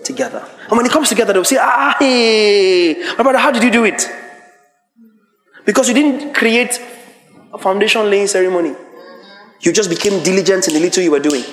together. 0.05 0.47
And 0.69 0.77
when 0.77 0.87
it 0.87 0.93
comes 0.93 1.09
together, 1.09 1.33
they'll 1.33 1.45
say, 1.45 1.59
ah, 1.61 1.97
hey, 1.99 2.95
my 3.17 3.23
brother, 3.23 3.39
how 3.39 3.51
did 3.51 3.63
you 3.63 3.71
do 3.71 3.85
it? 3.85 4.09
Because 5.65 5.89
you 5.89 5.95
didn't 5.95 6.35
create 6.35 6.81
a 7.53 7.59
foundation 7.59 8.09
laying 8.09 8.27
ceremony. 8.27 8.75
You 9.61 9.73
just 9.73 9.91
became 9.91 10.23
diligent 10.23 10.69
in 10.69 10.75
the 10.75 10.81
little 10.81 11.03
you 11.03 11.11
were 11.11 11.21
doing 11.21 11.45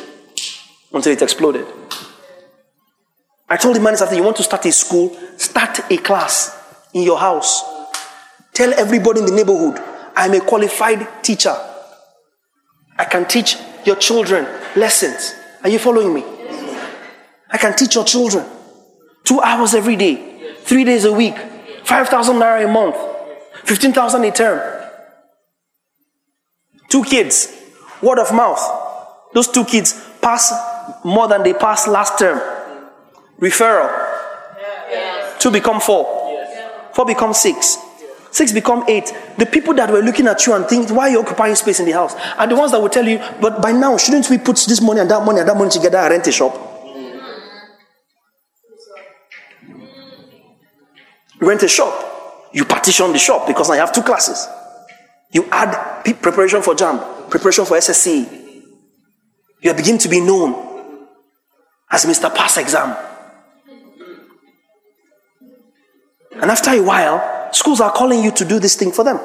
until 0.94 1.12
it 1.12 1.22
exploded. 1.22 1.66
I 3.50 3.58
told 3.58 3.76
the 3.76 3.80
man 3.80 3.94
after 3.94 4.16
you 4.16 4.24
want 4.24 4.38
to 4.38 4.44
start 4.44 4.66
a 4.66 4.72
school, 4.72 5.16
start 5.38 5.80
a 5.90 5.98
class 5.98 6.56
in 6.94 7.04
your 7.04 7.18
house. 7.18 7.64
Tell 8.58 8.74
everybody 8.74 9.20
in 9.20 9.28
the 9.28 9.34
neighborhood, 9.34 9.80
I'm 10.16 10.34
a 10.34 10.40
qualified 10.40 11.24
teacher. 11.24 11.56
I 12.98 13.06
can 13.06 13.28
teach 13.28 13.56
your 13.86 13.96
children 13.98 14.48
lessons. 14.76 15.36
Are 15.64 15.70
you 15.70 15.78
following 15.78 16.12
me? 16.12 16.24
I 17.52 17.60
can 17.60 17.76
teach 17.76 17.94
your 17.94 18.04
children 18.04 18.44
two 19.24 19.40
hours 19.42 19.76
every 19.76 19.96
day, 19.96 20.56
three 20.62 20.84
days 20.84 21.06
a 21.06 21.14
week, 21.14 21.38
5,000 21.84 22.36
naira 22.38 22.66
a 22.66 22.68
month, 22.68 22.96
15,000 23.66 24.24
a 24.24 24.32
term. 24.32 24.90
Two 26.90 27.04
kids, 27.04 27.56
word 28.02 28.18
of 28.18 28.34
mouth. 28.34 28.60
Those 29.36 29.50
two 29.50 29.66
kids 29.66 30.04
pass 30.20 30.52
more 31.06 31.28
than 31.28 31.44
they 31.44 31.54
passed 31.54 31.88
last 31.88 32.18
term. 32.18 32.42
Referral. 33.40 33.92
Two 35.38 35.52
become 35.52 35.80
four. 35.80 36.08
Four 36.96 37.06
become 37.06 37.36
six. 37.36 37.84
Six 38.32 38.52
become 38.52 38.84
eight. 38.88 39.14
The 39.38 39.46
people 39.46 39.74
that 39.76 39.90
were 39.90 40.02
looking 40.02 40.28
at 40.28 40.46
you 40.46 40.54
and 40.54 40.66
think, 40.66 40.90
why 40.90 41.08
are 41.08 41.12
you 41.12 41.20
occupying 41.22 41.56
space 41.56 41.80
in 41.80 41.86
the 41.86 41.94
house? 41.94 42.16
Are 42.38 42.48
the 42.48 42.56
ones 42.56 42.72
that 42.72 42.82
will 42.82 42.90
tell 42.90 43.08
you, 43.08 43.20
but 43.42 43.62
by 43.62 43.72
now, 43.72 43.98
shouldn't 43.98 44.30
we 44.30 44.38
put 44.38 44.58
this 44.68 44.82
money 44.82 45.00
and 45.00 45.10
that 45.10 45.24
money 45.26 45.40
and 45.40 45.50
that 45.50 45.58
money 45.58 45.70
together 45.70 45.98
and 45.98 46.12
rent 46.12 46.28
a 46.28 46.32
shop? 46.32 46.68
You 51.40 51.48
rent 51.48 51.64
a 51.64 51.68
shop. 51.68 52.50
You 52.54 52.66
partition 52.66 53.12
the 53.12 53.20
shop 53.20 53.46
because 53.48 53.70
now 53.70 53.76
you 53.76 53.82
have 53.82 53.94
two 53.94 54.02
classes. 54.02 54.48
You 55.32 55.48
add 55.52 56.04
preparation 56.22 56.62
for 56.62 56.74
JAMB, 56.74 57.30
preparation 57.30 57.66
for 57.66 57.78
SSC. 57.78 58.64
You 59.62 59.74
beginning 59.74 60.00
to 60.00 60.10
be 60.10 60.22
known 60.22 61.08
as 61.92 62.06
Mr. 62.06 62.34
Pass 62.34 62.58
Exam. 62.58 62.96
And 66.32 66.52
after 66.52 66.72
a 66.72 66.82
while, 66.82 67.37
schools 67.52 67.82
are 67.82 67.92
calling 67.92 68.24
you 68.24 68.32
to 68.32 68.46
do 68.46 68.60
this 68.60 68.76
thing 68.76 68.92
for 68.92 69.04
them. 69.04 69.20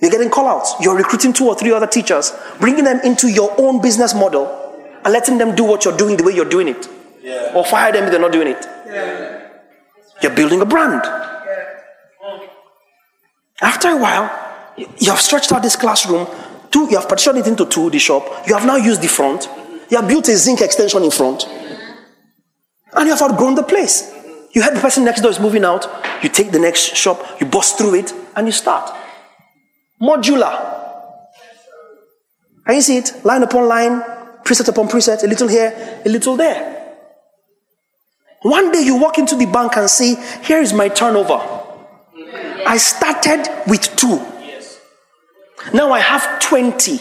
You're 0.00 0.10
getting 0.10 0.30
call 0.30 0.46
outs. 0.48 0.74
You're 0.80 0.96
recruiting 0.96 1.32
two 1.32 1.46
or 1.46 1.54
three 1.54 1.72
other 1.72 1.86
teachers, 1.86 2.32
bringing 2.60 2.84
them 2.84 3.00
into 3.04 3.28
your 3.28 3.54
own 3.58 3.80
business 3.80 4.14
model 4.14 4.46
and 5.04 5.12
letting 5.12 5.38
them 5.38 5.54
do 5.54 5.64
what 5.64 5.84
you're 5.84 5.96
doing 5.96 6.16
the 6.16 6.24
way 6.24 6.34
you're 6.34 6.44
doing 6.44 6.68
it. 6.68 6.88
Yeah. 7.22 7.52
Or 7.54 7.64
fire 7.64 7.92
them 7.92 8.04
if 8.04 8.10
they're 8.10 8.20
not 8.20 8.32
doing 8.32 8.48
it. 8.48 8.66
Yeah. 8.86 9.48
You're 10.22 10.34
building 10.34 10.60
a 10.60 10.66
brand. 10.66 11.02
After 13.60 13.88
a 13.88 13.96
while, 13.96 14.30
you 14.76 15.10
have 15.10 15.20
stretched 15.20 15.52
out 15.52 15.62
this 15.62 15.76
classroom. 15.76 16.26
Two, 16.70 16.90
you 16.90 16.98
have 16.98 17.08
partitioned 17.08 17.38
it 17.38 17.46
into 17.46 17.66
two, 17.66 17.88
the 17.88 17.98
shop. 17.98 18.24
You 18.46 18.54
have 18.54 18.66
now 18.66 18.76
used 18.76 19.00
the 19.00 19.08
front. 19.08 19.48
You 19.90 19.96
have 19.98 20.08
built 20.08 20.28
a 20.28 20.36
zinc 20.36 20.60
extension 20.60 21.02
in 21.02 21.10
front. 21.10 21.46
And 22.92 23.06
you 23.06 23.10
have 23.14 23.22
outgrown 23.22 23.54
the 23.54 23.62
place. 23.62 24.13
You 24.54 24.62
heard 24.62 24.76
the 24.76 24.80
person 24.80 25.04
next 25.04 25.20
door 25.20 25.32
is 25.32 25.40
moving 25.40 25.64
out. 25.64 25.86
You 26.22 26.28
take 26.28 26.52
the 26.52 26.60
next 26.60 26.96
shop, 26.96 27.40
you 27.40 27.46
bust 27.46 27.76
through 27.76 27.96
it, 27.96 28.12
and 28.36 28.46
you 28.46 28.52
start. 28.52 28.88
Modular. 30.00 30.80
Can 32.64 32.76
you 32.76 32.80
see 32.80 32.96
it? 32.98 33.24
Line 33.24 33.42
upon 33.42 33.68
line, 33.68 34.00
preset 34.44 34.68
upon 34.68 34.88
preset, 34.88 35.24
a 35.24 35.26
little 35.26 35.48
here, 35.48 36.00
a 36.06 36.08
little 36.08 36.36
there. 36.36 36.70
One 38.42 38.70
day 38.70 38.82
you 38.82 38.96
walk 38.96 39.18
into 39.18 39.34
the 39.36 39.46
bank 39.46 39.76
and 39.76 39.90
say, 39.90 40.14
Here 40.42 40.60
is 40.60 40.72
my 40.72 40.88
turnover. 40.88 41.40
I 42.66 42.76
started 42.76 43.48
with 43.66 43.94
two. 43.96 44.20
Now 45.72 45.92
I 45.92 45.98
have 45.98 46.40
20. 46.40 47.00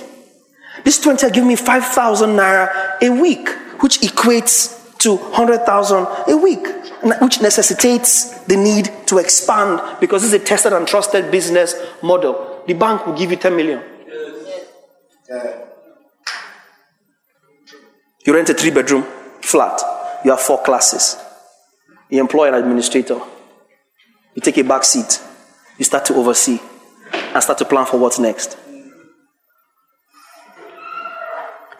This 0.83 0.99
20 0.99 1.25
will 1.25 1.33
give 1.33 1.45
me 1.45 1.55
5,000 1.55 2.29
naira 2.31 3.01
a 3.01 3.09
week, 3.09 3.47
which 3.79 3.99
equates 3.99 4.82
to 5.03 5.15
100,000 5.15 6.07
a 6.27 6.37
week, 6.37 6.65
which 7.21 7.41
necessitates 7.41 8.39
the 8.45 8.55
need 8.55 8.89
to 9.07 9.17
expand 9.17 9.81
because 9.99 10.23
it's 10.23 10.33
a 10.33 10.45
tested 10.45 10.73
and 10.73 10.87
trusted 10.87 11.31
business 11.31 11.75
model. 12.01 12.63
The 12.67 12.73
bank 12.73 13.05
will 13.05 13.17
give 13.17 13.31
you 13.31 13.37
10 13.37 13.55
million. 13.55 13.83
You 18.25 18.33
rent 18.33 18.49
a 18.49 18.53
three 18.53 18.71
bedroom 18.71 19.03
flat, 19.41 19.81
you 20.23 20.31
have 20.31 20.39
four 20.39 20.63
classes. 20.63 21.17
You 22.09 22.21
employ 22.21 22.47
an 22.47 22.53
administrator. 22.53 23.19
You 24.35 24.41
take 24.41 24.57
a 24.57 24.63
back 24.63 24.83
seat. 24.83 25.21
You 25.77 25.85
start 25.85 26.05
to 26.05 26.15
oversee 26.15 26.59
and 27.11 27.43
start 27.43 27.57
to 27.57 27.65
plan 27.65 27.85
for 27.85 27.97
what's 27.97 28.19
next. 28.19 28.57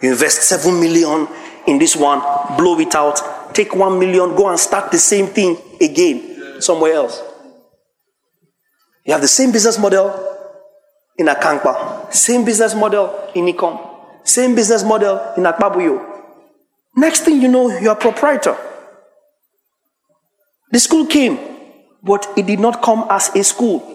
You 0.02 0.12
invest 0.12 0.42
seven 0.44 0.82
million 0.82 1.28
in 1.68 1.80
this 1.80 1.96
one, 1.96 2.20
blow 2.58 2.80
it 2.80 2.96
out, 2.96 3.54
take 3.54 3.76
one 3.76 4.00
million, 4.00 4.36
go 4.36 4.50
and 4.50 4.60
start 4.60 4.92
the 4.92 4.98
same 4.98 5.28
thing 5.28 5.58
again 5.80 6.62
somewhere 6.62 6.94
else. 6.94 7.22
You 9.06 9.14
have 9.14 9.22
the 9.22 9.28
same 9.28 9.52
business 9.52 9.78
model 9.78 10.12
in 11.18 11.28
Akankpa, 11.28 12.14
same 12.14 12.46
business 12.46 12.74
model 12.74 13.32
in 13.36 13.46
Ikom, 13.46 13.80
same 14.24 14.56
business 14.56 14.84
model 14.84 15.34
in 15.38 15.44
Akpabuyo. 15.44 16.22
Next 16.96 17.22
thing 17.22 17.42
you 17.42 17.48
know, 17.48 17.78
you're 17.80 17.94
a 17.94 17.96
proprietor. 17.96 18.56
The 20.72 20.80
school 20.80 21.06
came, 21.06 21.38
but 22.02 22.28
it 22.38 22.48
did 22.48 22.60
not 22.60 22.82
come 22.82 23.06
as 23.10 23.30
a 23.36 23.44
school. 23.44 23.93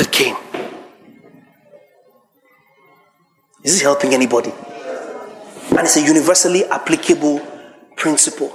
It 0.00 0.10
came. 0.10 0.34
Is 3.62 3.74
this 3.74 3.82
helping 3.82 4.14
anybody? 4.14 4.50
And 5.70 5.80
it's 5.80 5.96
a 5.96 6.02
universally 6.02 6.64
applicable 6.64 7.46
principle. 7.96 8.50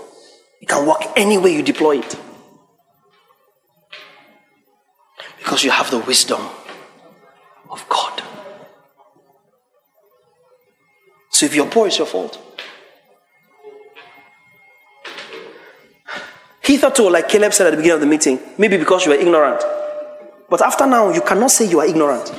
It 0.60 0.68
can 0.68 0.88
work 0.88 1.02
any 1.16 1.38
way 1.38 1.54
you 1.54 1.62
deploy 1.62 2.00
it. 2.00 2.20
Because 5.38 5.64
you 5.64 5.70
have 5.70 5.92
the 5.92 6.00
wisdom 6.00 6.42
of 7.70 7.88
God. 7.88 8.24
So 11.30 11.46
if 11.46 11.54
you're 11.54 11.68
poor, 11.68 11.86
it's 11.86 12.00
your 12.00 12.08
fault. 12.08 12.42
Hitherto, 16.64 17.08
like 17.12 17.30
Caleb 17.30 17.54
said 17.54 17.68
at 17.68 17.70
the 17.70 17.78
beginning 17.78 17.96
of 17.96 18.02
the 18.02 18.08
meeting, 18.08 18.40
maybe 18.58 18.78
because 18.78 19.06
you 19.06 19.12
were 19.12 19.18
ignorant. 19.18 19.62
But 20.56 20.68
after 20.68 20.88
now, 20.88 21.12
you 21.12 21.20
cannot 21.20 21.52
say 21.52 21.68
you 21.70 21.82
are 21.82 21.86
ignorant. 21.86 22.32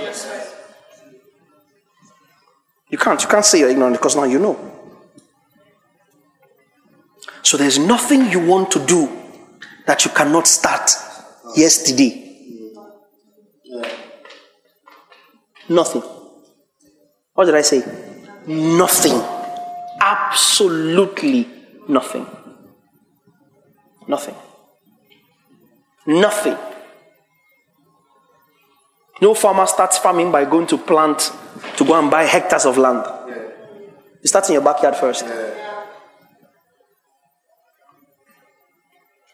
You 2.88 2.96
can't. 2.96 3.20
You 3.20 3.28
can't 3.28 3.44
say 3.44 3.58
you're 3.58 3.68
ignorant 3.68 3.94
because 3.94 4.16
now 4.16 4.24
you 4.24 4.38
know. 4.38 4.56
So 7.42 7.58
there's 7.58 7.78
nothing 7.78 8.30
you 8.30 8.40
want 8.40 8.70
to 8.70 8.78
do 8.86 9.06
that 9.86 10.06
you 10.06 10.12
cannot 10.12 10.46
start 10.46 10.90
yesterday. 11.56 12.70
Nothing. 15.68 16.00
What 17.34 17.44
did 17.44 17.54
I 17.54 17.60
say? 17.60 17.84
Nothing. 18.46 19.20
Absolutely 20.00 21.46
nothing. 21.86 22.26
Nothing. 24.08 24.36
Nothing. 26.06 26.56
No 29.20 29.34
farmer 29.34 29.66
starts 29.66 29.98
farming 29.98 30.30
by 30.30 30.44
going 30.44 30.66
to 30.68 30.78
plant 30.78 31.32
to 31.76 31.84
go 31.84 31.98
and 31.98 32.10
buy 32.10 32.24
hectares 32.24 32.66
of 32.66 32.76
land. 32.76 33.04
You 34.22 34.28
start 34.28 34.48
in 34.48 34.54
your 34.54 34.62
backyard 34.62 34.96
first. 34.96 35.24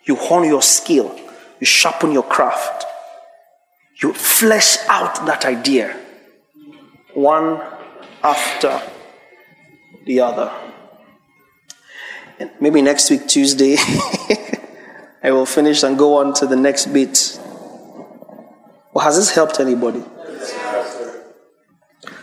You 0.04 0.16
hone 0.16 0.44
your 0.44 0.62
skill, 0.62 1.18
you 1.60 1.66
sharpen 1.66 2.12
your 2.12 2.24
craft, 2.24 2.84
you 4.02 4.12
flesh 4.12 4.78
out 4.88 5.24
that 5.26 5.44
idea 5.44 5.96
one 7.14 7.60
after 8.22 8.82
the 10.04 10.20
other. 10.20 10.52
And 12.38 12.50
maybe 12.60 12.82
next 12.82 13.10
week, 13.10 13.28
Tuesday, 13.28 13.76
I 15.22 15.30
will 15.30 15.46
finish 15.46 15.82
and 15.82 15.96
go 15.96 16.16
on 16.16 16.34
to 16.34 16.46
the 16.46 16.56
next 16.56 16.86
bit. 16.86 17.38
Well, 18.92 19.04
has 19.04 19.16
this 19.16 19.30
helped 19.30 19.58
anybody? 19.58 20.02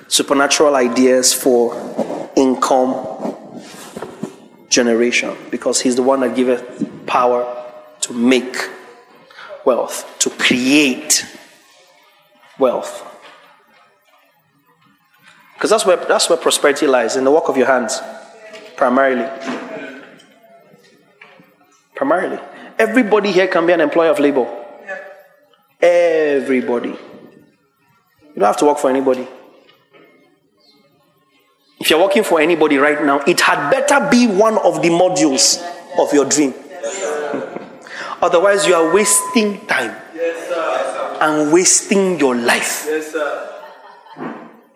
Supernatural 0.07 0.75
ideas 0.75 1.33
for 1.33 2.31
income 2.35 3.05
generation 4.69 5.35
because 5.49 5.81
he's 5.81 5.95
the 5.95 6.03
one 6.03 6.19
that 6.21 6.35
giveth 6.35 7.07
power 7.07 7.65
to 8.01 8.13
make 8.13 8.55
wealth, 9.65 10.05
to 10.19 10.29
create 10.29 11.25
wealth. 12.57 13.05
Because 15.55 15.71
that's 15.71 15.85
where, 15.85 15.97
that's 15.97 16.29
where 16.29 16.37
prosperity 16.37 16.87
lies, 16.87 17.15
in 17.15 17.23
the 17.23 17.31
work 17.31 17.49
of 17.49 17.57
your 17.57 17.67
hands, 17.67 17.99
primarily. 18.77 19.27
Primarily. 21.95 22.39
Everybody 22.77 23.31
here 23.31 23.47
can 23.47 23.65
be 23.65 23.73
an 23.73 23.81
employer 23.81 24.09
of 24.09 24.19
labor. 24.19 24.47
Everybody. 26.39 26.89
You 26.89 28.35
don't 28.37 28.45
have 28.45 28.55
to 28.57 28.65
work 28.65 28.77
for 28.77 28.89
anybody. 28.89 29.27
If 31.81 31.89
you're 31.89 31.99
working 31.99 32.23
for 32.23 32.39
anybody 32.39 32.77
right 32.77 33.03
now, 33.03 33.19
it 33.27 33.41
had 33.41 33.69
better 33.69 34.09
be 34.09 34.25
one 34.25 34.57
of 34.59 34.81
the 34.81 34.87
modules 34.87 35.61
of 35.99 36.13
your 36.13 36.23
dream. 36.23 36.53
Otherwise, 38.21 38.65
you 38.65 38.73
are 38.73 38.93
wasting 38.93 39.65
time 39.67 39.93
and 41.19 41.51
wasting 41.51 42.17
your 42.17 42.35
life. 42.35 42.87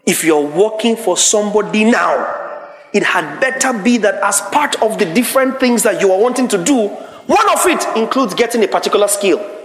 If 0.06 0.26
you're 0.26 0.45
working 0.45 0.97
for 0.97 1.15
somebody 1.15 1.86
now, 1.86 2.69
it 2.93 3.04
had 3.04 3.39
better 3.39 3.71
be 3.82 3.97
that 3.99 4.15
as 4.15 4.41
part 4.52 4.82
of 4.82 4.99
the 4.99 5.06
different 5.06 5.62
things 5.62 5.84
that 5.84 6.02
you 6.02 6.12
are 6.12 6.19
wanting 6.19 6.49
to 6.49 6.62
do, 6.62 6.89
one 6.89 7.49
of 7.52 7.65
it 7.67 7.97
includes 7.97 8.34
getting 8.34 8.62
a 8.65 8.67
particular 8.67 9.08
skill. 9.08 9.62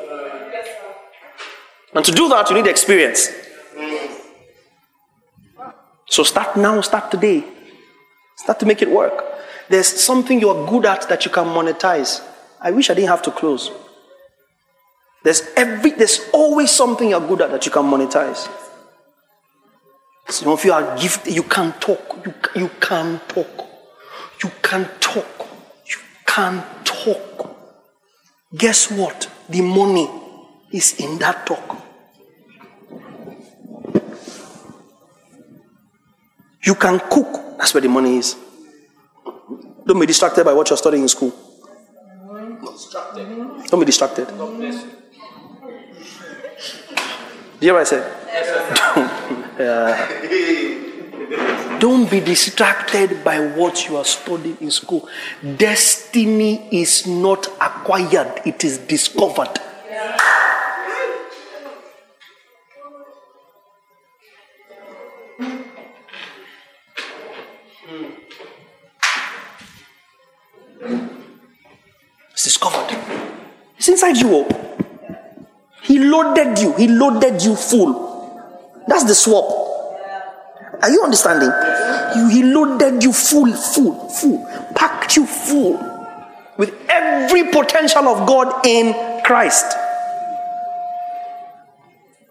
And 1.99 2.05
to 2.05 2.13
do 2.13 2.29
that, 2.29 2.49
you 2.49 2.55
need 2.55 2.69
experience. 2.69 3.29
So 6.07 6.23
start 6.23 6.57
now, 6.57 6.81
start 6.81 7.11
today. 7.11 7.43
Start 8.37 8.61
to 8.61 8.67
make 8.67 8.83
it 8.83 8.89
work. 8.89 9.25
There's 9.69 9.89
something 9.89 10.39
you're 10.39 10.65
good 10.69 10.87
at 10.87 11.09
that 11.09 11.25
you 11.25 11.33
can 11.33 11.47
monetize. 11.47 12.23
I 12.61 12.71
wish 12.71 12.89
I 12.89 12.95
didn't 12.95 13.09
have 13.09 13.23
to 13.23 13.33
close. 13.33 13.73
There's 15.25 15.43
every 15.57 15.91
there's 15.91 16.21
always 16.33 16.71
something 16.71 17.11
you're 17.11 17.27
good 17.27 17.41
at 17.41 17.51
that 17.51 17.67
you 17.67 17.73
can 17.73 17.83
monetize. 17.83 18.49
Some 20.29 20.53
of 20.53 20.65
you 20.65 20.73
are 20.73 20.97
gifted, 20.97 21.35
you 21.35 21.43
can 21.43 21.73
talk. 21.81 22.25
You, 22.25 22.33
you 22.55 22.71
can 22.79 23.21
talk. 23.27 23.67
You 24.45 24.53
can 24.63 24.89
talk. 25.01 25.49
You 25.85 25.97
can 26.25 26.63
talk. 26.85 27.57
Guess 28.57 28.93
what? 28.93 29.29
The 29.49 29.63
money 29.63 30.09
is 30.71 30.95
in 31.01 31.19
that 31.19 31.45
talk. 31.45 31.88
You 36.69 36.75
can 36.75 37.01
cook. 37.01 37.57
That's 37.57 37.73
where 37.73 37.81
the 37.81 37.89
money 37.89 38.19
is. 38.19 38.37
Don't 39.87 39.99
be 39.99 40.05
distracted 40.05 40.45
by 40.45 40.53
what 40.53 40.69
you're 40.69 40.77
studying 40.77 41.03
in 41.03 41.09
school. 41.09 41.33
Don't 43.71 43.81
be 43.81 43.87
distracted. 43.87 44.29
Do 44.29 44.35
you 47.61 47.61
hear 47.61 47.73
what 47.73 47.81
I 47.81 47.85
said? 47.85 48.05
yeah. 49.59 51.79
Don't 51.79 52.11
be 52.11 52.21
distracted 52.21 53.25
by 53.25 53.41
what 53.41 53.89
you 53.89 53.97
are 53.97 54.05
studying 54.05 54.59
in 54.61 54.71
school. 54.71 55.09
Destiny 55.57 56.69
is 56.71 57.07
not 57.07 57.47
acquired, 57.63 58.43
it 58.45 58.63
is 58.63 58.77
discovered. 58.77 59.59
You. 74.21 74.41
up. 74.41 74.53
He 75.83 75.99
loaded 75.99 76.59
you. 76.59 76.75
He 76.75 76.89
loaded 76.89 77.43
you 77.43 77.57
full. 77.57 78.09
That's 78.87 79.05
the 79.05 79.15
swap. 79.15 79.45
Are 80.83 80.91
you 80.91 81.03
understanding? 81.03 81.51
You, 82.17 82.29
he 82.29 82.43
loaded 82.43 83.03
you 83.03 83.13
full, 83.13 83.53
full, 83.53 84.09
full, 84.09 84.47
packed 84.75 85.17
you 85.17 85.27
full 85.27 85.75
with 86.57 86.75
every 86.89 87.51
potential 87.51 88.09
of 88.09 88.27
God 88.27 88.67
in 88.67 89.23
Christ. 89.25 89.77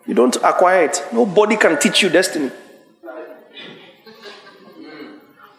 You 0.06 0.14
don't 0.14 0.36
acquire 0.38 0.86
it. 0.86 1.04
Nobody 1.12 1.58
can 1.58 1.80
teach 1.80 2.02
you 2.02 2.10
destiny. 2.10 2.52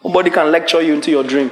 Nobody 0.02 0.30
can 0.30 0.50
lecture 0.50 0.80
you 0.80 0.94
into 0.94 1.10
your 1.10 1.22
dream. 1.22 1.50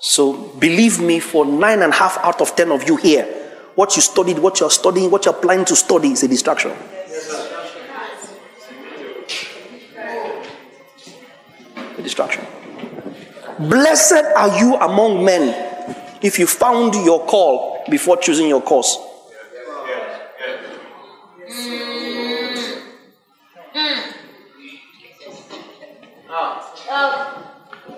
So 0.00 0.32
believe 0.32 0.98
me, 0.98 1.20
for 1.20 1.44
nine 1.44 1.82
and 1.82 1.92
a 1.92 1.96
half 1.96 2.16
out 2.24 2.40
of 2.40 2.56
ten 2.56 2.72
of 2.72 2.88
you 2.88 2.96
here, 2.96 3.24
what 3.74 3.94
you 3.96 4.02
studied, 4.02 4.38
what 4.38 4.58
you're 4.58 4.70
studying, 4.70 5.10
what 5.10 5.26
you're 5.26 5.34
planning 5.34 5.66
to 5.66 5.76
study 5.76 6.12
is 6.12 6.22
a 6.22 6.28
distraction. 6.28 6.72
A 11.98 12.02
distraction. 12.02 12.46
Blessed 13.58 14.24
are 14.36 14.58
you 14.58 14.74
among 14.76 15.22
men 15.22 16.16
if 16.22 16.38
you 16.38 16.46
found 16.46 16.94
your 16.94 17.26
call 17.26 17.84
before 17.90 18.16
choosing 18.16 18.48
your 18.48 18.62
course. 18.62 18.98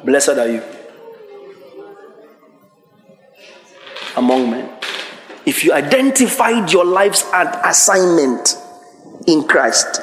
Blessed 0.04 0.30
are 0.30 0.48
you 0.48 0.62
among 4.16 4.50
men. 4.50 4.78
If 5.44 5.64
you 5.64 5.72
identified 5.72 6.72
your 6.72 6.84
life's 6.84 7.24
assignment 7.32 8.56
in 9.26 9.46
Christ 9.46 10.00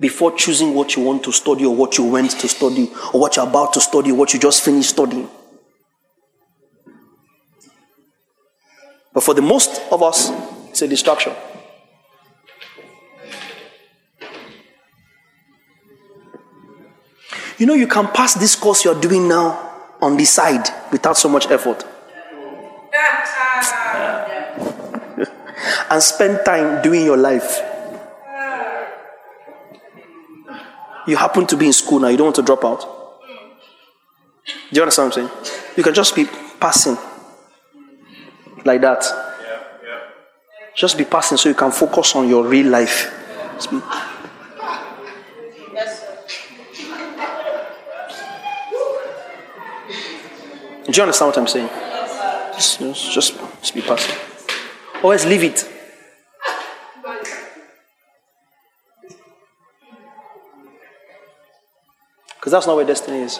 before 0.00 0.32
choosing 0.36 0.74
what 0.74 0.96
you 0.96 1.02
want 1.02 1.22
to 1.24 1.32
study 1.32 1.64
or 1.64 1.74
what 1.74 1.98
you 1.98 2.04
went 2.04 2.30
to 2.32 2.48
study 2.48 2.90
or 3.12 3.20
what 3.20 3.36
you're 3.36 3.46
about 3.46 3.72
to 3.74 3.80
study 3.80 4.10
what 4.12 4.32
you 4.32 4.40
just 4.40 4.64
finished 4.64 4.90
studying. 4.90 5.28
But 9.12 9.22
for 9.22 9.34
the 9.34 9.42
most 9.42 9.80
of 9.92 10.02
us, 10.02 10.30
it's 10.70 10.82
a 10.82 10.88
distraction. 10.88 11.34
You 17.58 17.66
know, 17.66 17.74
you 17.74 17.86
can 17.86 18.08
pass 18.08 18.34
this 18.34 18.56
course 18.56 18.84
you're 18.86 18.98
doing 18.98 19.28
now 19.28 19.68
on 20.00 20.16
the 20.16 20.24
side 20.24 20.66
without 20.90 21.18
so 21.18 21.28
much 21.28 21.50
effort. 21.50 21.84
And 25.90 26.02
spend 26.02 26.44
time 26.44 26.82
doing 26.82 27.04
your 27.04 27.16
life. 27.16 27.60
You 31.06 31.16
happen 31.16 31.46
to 31.46 31.56
be 31.56 31.66
in 31.66 31.72
school 31.72 32.00
now, 32.00 32.08
you 32.08 32.16
don't 32.16 32.26
want 32.26 32.36
to 32.36 32.42
drop 32.42 32.64
out. 32.64 32.80
Do 34.46 34.76
you 34.76 34.82
understand 34.82 35.10
what 35.10 35.18
I'm 35.18 35.28
saying? 35.28 35.56
You 35.76 35.82
can 35.82 35.94
just 35.94 36.14
be 36.14 36.26
passing 36.60 36.96
like 38.64 38.80
that. 38.82 39.04
Just 40.74 40.96
be 40.96 41.04
passing 41.04 41.36
so 41.36 41.48
you 41.48 41.54
can 41.54 41.72
focus 41.72 42.14
on 42.14 42.28
your 42.28 42.46
real 42.46 42.68
life. 42.68 43.12
Do 50.86 50.96
you 50.96 51.02
understand 51.02 51.28
what 51.28 51.38
I'm 51.38 51.46
saying? 51.46 51.68
Just, 52.54 52.80
just, 53.12 53.38
just 53.60 53.74
be 53.74 53.82
passing. 53.82 54.29
Always 55.02 55.24
leave 55.24 55.42
it. 55.42 55.66
Because 62.36 62.52
that's 62.52 62.66
not 62.66 62.76
where 62.76 62.86
destiny 62.86 63.18
is. 63.18 63.38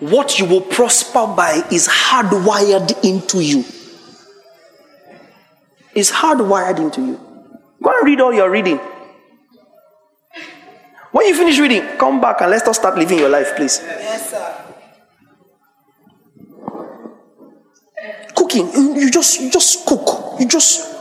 What 0.00 0.38
you 0.38 0.44
will 0.44 0.60
prosper 0.60 1.26
by 1.26 1.62
is 1.72 1.88
hardwired 1.88 3.04
into 3.04 3.42
you. 3.42 3.64
It's 5.94 6.12
hardwired 6.12 6.78
into 6.78 7.00
you. 7.00 7.16
Go 7.82 7.90
and 7.90 8.06
read 8.06 8.20
all 8.20 8.32
you're 8.32 8.50
reading. 8.50 8.78
When 11.10 11.26
you 11.26 11.34
finish 11.34 11.58
reading, 11.58 11.82
come 11.98 12.20
back 12.20 12.40
and 12.42 12.50
let's 12.50 12.64
not 12.66 12.76
start 12.76 12.96
living 12.96 13.18
your 13.18 13.30
life, 13.30 13.56
please. 13.56 13.80
Yes, 13.82 14.30
sir. 14.30 14.67
Cooking 18.58 18.94
you, 18.96 19.00
you 19.00 19.10
just 19.10 19.40
you 19.40 19.50
just 19.50 19.86
cook. 19.86 20.40
You 20.40 20.46
just 20.46 20.94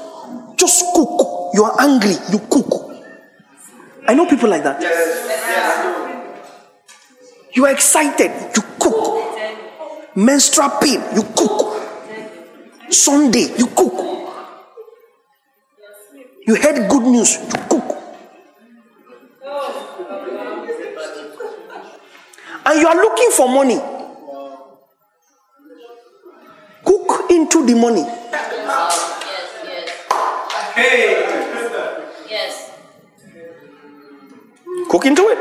just 0.57 0.85
cook. 0.93 1.51
You 1.53 1.63
are 1.63 1.81
angry 1.81 2.15
you 2.31 2.39
cook. 2.49 3.03
I 4.07 4.13
know 4.13 4.25
people 4.25 4.49
like 4.49 4.63
that. 4.63 4.81
You 7.53 7.65
are 7.65 7.71
excited 7.71 8.31
you 8.55 8.61
cook. 8.79 10.15
Menstrual 10.15 10.69
pain 10.81 11.01
you 11.15 11.23
cook. 11.35 11.83
Sunday 12.89 13.53
you 13.57 13.67
cook. 13.67 14.03
You 16.45 16.55
heard 16.55 16.89
good 16.89 17.03
news 17.03 17.37
you 17.37 17.59
cook. 17.69 17.83
And 22.65 22.81
you 22.81 22.87
are 22.87 22.95
looking 22.95 23.31
for 23.31 23.47
money 23.47 23.96
cook 27.27 27.31
into 27.31 27.65
the 27.65 27.75
money 27.75 28.01
Yes. 28.01 28.25
Hey. 30.75 31.25
Yes. 32.29 32.71
cook 34.89 35.05
into 35.05 35.23
it. 35.23 35.37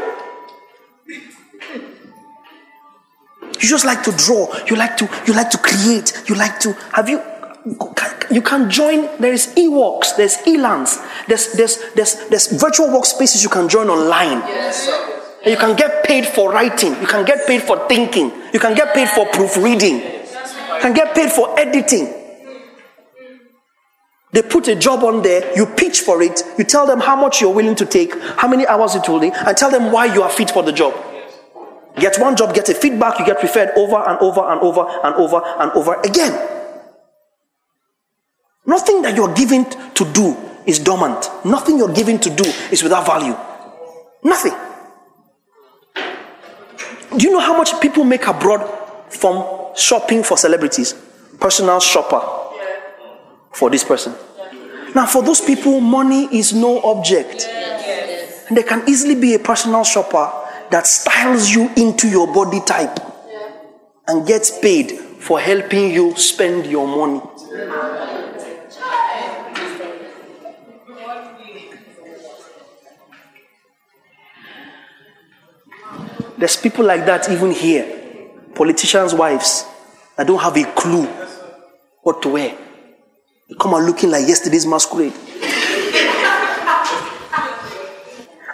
You 3.60 3.68
just 3.68 3.84
like 3.84 4.02
to 4.04 4.12
draw. 4.12 4.52
You 4.68 4.76
like 4.76 4.96
to. 4.98 5.08
You 5.26 5.34
like 5.34 5.50
to 5.50 5.58
create. 5.58 6.22
You 6.28 6.34
like 6.34 6.58
to. 6.60 6.72
Have 6.92 7.08
you? 7.08 7.20
You 8.30 8.42
can 8.42 8.70
join. 8.70 9.08
There 9.18 9.32
is 9.32 9.56
e-works. 9.56 10.12
There's 10.12 10.36
Elance. 10.46 10.98
There's 11.26 11.52
there's 11.52 11.78
there's 11.94 12.28
there's 12.28 12.46
virtual 12.60 12.88
workspaces 12.88 13.42
you 13.42 13.48
can 13.48 13.68
join 13.68 13.88
online. 13.88 14.42
And 14.42 15.50
you 15.52 15.56
can 15.56 15.76
get 15.76 16.04
paid 16.04 16.26
for 16.26 16.52
writing. 16.52 16.94
You 17.00 17.06
can 17.06 17.24
get 17.24 17.46
paid 17.46 17.62
for 17.62 17.86
thinking. 17.88 18.32
You 18.52 18.60
can 18.60 18.74
get 18.74 18.94
paid 18.94 19.08
for 19.08 19.26
proofreading. 19.26 20.15
Can 20.86 20.94
get 20.94 21.16
paid 21.16 21.32
for 21.32 21.58
editing. 21.58 22.14
They 24.30 24.42
put 24.42 24.68
a 24.68 24.76
job 24.76 25.02
on 25.02 25.20
there, 25.20 25.52
you 25.56 25.66
pitch 25.66 26.02
for 26.02 26.22
it, 26.22 26.44
you 26.58 26.62
tell 26.62 26.86
them 26.86 27.00
how 27.00 27.16
much 27.16 27.40
you're 27.40 27.52
willing 27.52 27.74
to 27.74 27.84
take, 27.84 28.16
how 28.20 28.46
many 28.46 28.64
hours 28.68 28.94
it 28.94 29.08
will 29.08 29.18
take, 29.18 29.34
and 29.34 29.56
tell 29.56 29.68
them 29.68 29.90
why 29.90 30.04
you 30.04 30.22
are 30.22 30.30
fit 30.30 30.52
for 30.52 30.62
the 30.62 30.70
job. 30.70 30.94
Get 31.98 32.20
one 32.20 32.36
job, 32.36 32.54
get 32.54 32.68
a 32.68 32.74
feedback, 32.74 33.18
you 33.18 33.26
get 33.26 33.42
referred 33.42 33.70
over 33.76 33.96
and 33.96 34.16
over 34.20 34.42
and 34.42 34.60
over 34.60 34.86
and 35.02 35.14
over 35.16 35.42
and 35.58 35.72
over 35.72 36.00
again. 36.02 36.32
Nothing 38.64 39.02
that 39.02 39.16
you're 39.16 39.34
given 39.34 39.64
to 39.94 40.12
do 40.12 40.36
is 40.66 40.78
dormant. 40.78 41.28
Nothing 41.44 41.78
you're 41.78 41.92
given 41.92 42.20
to 42.20 42.30
do 42.30 42.44
is 42.70 42.84
without 42.84 43.04
value. 43.06 43.36
Nothing. 44.22 44.54
Do 47.16 47.26
you 47.26 47.32
know 47.32 47.40
how 47.40 47.56
much 47.58 47.80
people 47.80 48.04
make 48.04 48.24
abroad 48.28 48.62
from 49.08 49.65
shopping 49.76 50.22
for 50.22 50.36
celebrities? 50.36 50.94
Personal 51.38 51.80
shopper 51.80 52.20
for 53.52 53.70
this 53.70 53.84
person. 53.84 54.14
Now, 54.94 55.06
for 55.06 55.22
those 55.22 55.40
people, 55.40 55.80
money 55.80 56.24
is 56.36 56.52
no 56.52 56.80
object. 56.82 57.46
And 58.48 58.56
they 58.56 58.62
can 58.62 58.88
easily 58.88 59.14
be 59.14 59.34
a 59.34 59.38
personal 59.38 59.84
shopper 59.84 60.30
that 60.70 60.86
styles 60.86 61.50
you 61.50 61.70
into 61.76 62.08
your 62.08 62.32
body 62.32 62.60
type 62.64 62.98
and 64.08 64.26
gets 64.26 64.58
paid 64.58 64.92
for 64.92 65.40
helping 65.40 65.90
you 65.90 66.16
spend 66.16 66.66
your 66.66 66.86
money. 66.86 67.20
There's 76.38 76.56
people 76.56 76.84
like 76.84 77.06
that 77.06 77.30
even 77.30 77.50
here. 77.50 78.05
Politicians' 78.56 79.14
wives 79.14 79.64
that 80.16 80.26
don't 80.26 80.40
have 80.40 80.56
a 80.56 80.64
clue 80.72 81.06
what 82.02 82.22
to 82.22 82.30
wear. 82.30 82.56
They 83.48 83.54
come 83.60 83.74
out 83.74 83.82
looking 83.82 84.10
like 84.10 84.26
yesterday's 84.26 84.66
masquerade. 84.66 85.12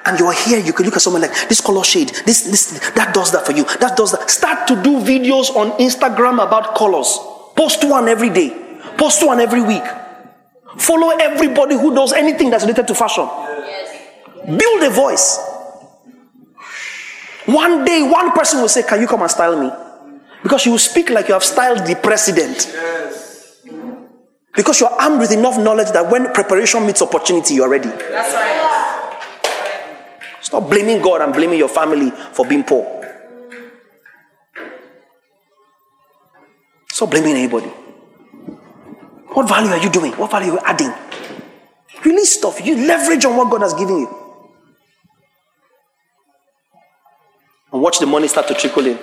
and 0.05 0.19
you're 0.19 0.33
here, 0.33 0.59
you 0.59 0.73
can 0.73 0.85
look 0.85 0.97
at 0.97 1.03
someone 1.03 1.23
like 1.23 1.49
this 1.49 1.61
color 1.61 1.85
shade, 1.85 2.09
this, 2.27 2.43
this, 2.43 2.91
that 2.95 3.15
does 3.15 3.31
that 3.33 3.47
for 3.47 3.53
you, 3.53 3.65
that 3.79 3.97
does 3.97 4.13
that. 4.13 4.29
Start 4.29 4.67
to 4.69 4.75
do 4.83 5.01
videos 5.01 5.55
on 5.55 5.71
Instagram 5.79 6.45
about 6.45 6.75
colors. 6.75 7.19
Post 7.55 7.85
one 7.85 8.09
every 8.09 8.31
day, 8.31 8.51
post 8.99 9.25
one 9.25 9.41
every 9.41 9.63
week. 9.63 9.85
Follow 10.79 11.11
everybody 11.11 11.75
who 11.75 11.95
does 11.95 12.13
anything 12.13 12.51
that's 12.51 12.65
related 12.65 12.89
to 12.89 12.95
fashion. 12.95 13.29
Build 14.47 14.83
a 14.83 14.91
voice. 14.91 15.39
One 17.47 17.85
day, 17.85 18.03
one 18.03 18.33
person 18.33 18.61
will 18.61 18.69
say, 18.69 18.83
Can 18.83 19.01
you 19.01 19.07
come 19.07 19.21
and 19.21 19.31
style 19.31 19.61
me? 19.61 19.71
Because 20.43 20.67
you 20.67 20.73
will 20.73 20.79
speak 20.79 21.11
like 21.11 21.29
you 21.29 21.35
have 21.35 21.45
styled 21.45 21.87
the 21.87 21.95
president. 21.95 22.67
Yes. 22.73 23.63
Because 24.55 24.81
you're 24.81 24.91
armed 24.91 25.21
with 25.21 25.33
enough 25.33 25.59
knowledge 25.59 25.91
that 25.93 26.11
when 26.11 26.33
preparation 26.33 26.85
meets 26.87 27.01
opportunity, 27.01 27.55
you're 27.55 27.71
ready. 27.71 27.89
That's 27.89 28.35
right. 28.35 28.63
Stop 30.41 30.69
blaming 30.69 31.01
God 31.01 31.23
and 31.23 31.33
blaming 31.33 31.59
your 31.59 31.69
family 31.69 32.11
for 32.11 32.45
being 32.45 32.65
poor. 32.65 33.01
Stop 36.91 37.11
blaming 37.11 37.37
anybody. 37.37 37.69
What 39.29 39.49
value 39.49 39.71
are 39.71 39.79
you 39.79 39.89
doing? 39.89 40.13
What 40.13 40.31
value 40.31 40.51
are 40.51 40.55
you 40.55 40.61
adding? 40.65 40.93
Release 42.05 42.37
stuff. 42.37 42.61
You 42.65 42.87
leverage 42.87 43.25
on 43.25 43.37
what 43.37 43.51
God 43.51 43.63
has 43.63 43.73
given 43.73 44.01
you. 44.01 44.19
And 47.73 47.81
watch 47.81 47.99
the 48.01 48.07
money 48.07 48.29
start 48.29 48.49
to 48.49 48.55
trickle 48.55 48.87
in. 48.87 48.99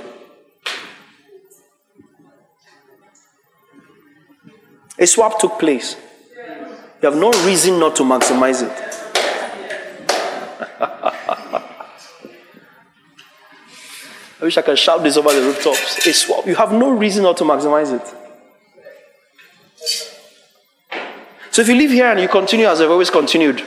A 4.99 5.07
swap 5.07 5.39
took 5.39 5.57
place. 5.57 5.95
You 7.01 7.09
have 7.09 7.17
no 7.17 7.31
reason 7.45 7.79
not 7.79 7.95
to 7.95 8.03
maximize 8.03 8.61
it. 8.61 8.69
I 14.41 14.45
wish 14.45 14.57
I 14.57 14.61
could 14.61 14.77
shout 14.77 15.01
this 15.03 15.15
over 15.15 15.31
the 15.33 15.41
rooftops. 15.41 16.05
A 16.05 16.13
swap. 16.13 16.45
You 16.45 16.55
have 16.55 16.73
no 16.73 16.91
reason 16.91 17.23
not 17.23 17.37
to 17.37 17.45
maximize 17.45 17.93
it. 17.93 18.05
So 21.51 21.61
if 21.61 21.69
you 21.69 21.75
live 21.75 21.91
here 21.91 22.07
and 22.07 22.19
you 22.19 22.27
continue 22.27 22.67
as 22.67 22.81
I've 22.81 22.91
always 22.91 23.09
continued, 23.09 23.63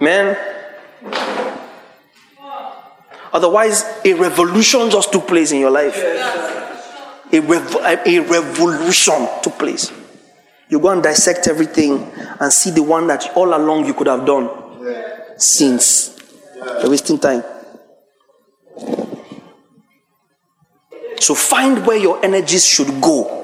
man, 0.00 0.36
otherwise 3.32 3.84
a 4.04 4.14
revolution 4.14 4.90
just 4.90 5.12
took 5.12 5.28
place 5.28 5.52
in 5.52 5.60
your 5.60 5.70
life. 5.70 5.94
A, 7.32 7.40
rev- 7.40 7.76
a 8.06 8.20
revolution 8.20 9.28
took 9.42 9.58
place. 9.58 9.92
You 10.68 10.80
go 10.80 10.90
and 10.90 11.02
dissect 11.02 11.46
everything 11.48 12.10
and 12.40 12.52
see 12.52 12.70
the 12.70 12.82
one 12.82 13.06
that 13.08 13.36
all 13.36 13.54
along 13.54 13.86
you 13.86 13.94
could 13.94 14.06
have 14.06 14.24
done 14.26 14.48
since. 15.36 16.18
You're 16.56 16.90
wasting 16.90 17.18
time. 17.18 17.42
So 21.20 21.34
find 21.34 21.86
where 21.86 21.96
your 21.96 22.24
energies 22.24 22.64
should 22.66 23.00
go. 23.00 23.42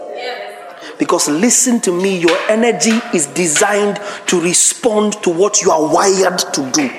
Because 0.99 1.29
listen 1.29 1.81
to 1.81 1.91
me, 1.93 2.19
your 2.21 2.37
energy 2.49 3.01
is 3.13 3.27
designed 3.27 3.99
to 4.27 4.41
respond 4.41 5.15
to 5.25 5.31
what 5.31 5.61
you 5.63 5.71
are 5.71 5.93
wired 5.93 6.39
to 6.39 6.71
do. 6.71 6.91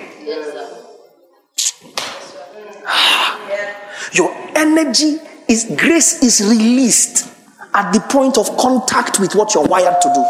Your 4.13 4.29
energy 4.55 5.17
is 5.47 5.65
grace 5.77 6.21
is 6.23 6.41
released 6.47 7.29
at 7.73 7.91
the 7.91 7.99
point 7.99 8.37
of 8.37 8.55
contact 8.57 9.19
with 9.19 9.35
what 9.35 9.53
you're 9.53 9.65
wired 9.65 10.01
to 10.01 10.13
do. 10.13 10.23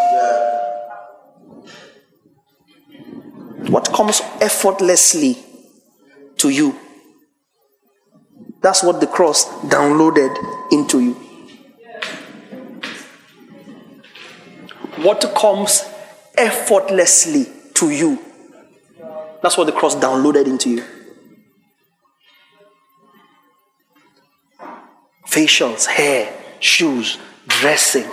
What 3.72 3.92
comes 3.94 4.22
effortlessly 4.42 5.38
to 6.38 6.50
you. 6.50 6.80
That's 8.62 8.84
what 8.84 9.00
the 9.02 9.08
cross 9.08 9.46
downloaded 9.64 10.36
into 10.72 11.00
you. 11.02 11.14
What 15.04 15.34
comes 15.36 15.84
effortlessly 16.38 17.46
to 17.76 17.90
you. 17.90 18.20
That's 19.42 19.58
what 19.58 19.66
the 19.66 19.74
cross 19.74 19.96
downloaded 19.96 20.46
into 20.46 20.70
you. 20.70 20.84
Facials, 25.34 25.88
hair, 25.88 26.32
shoes, 26.60 27.18
dressing, 27.48 28.08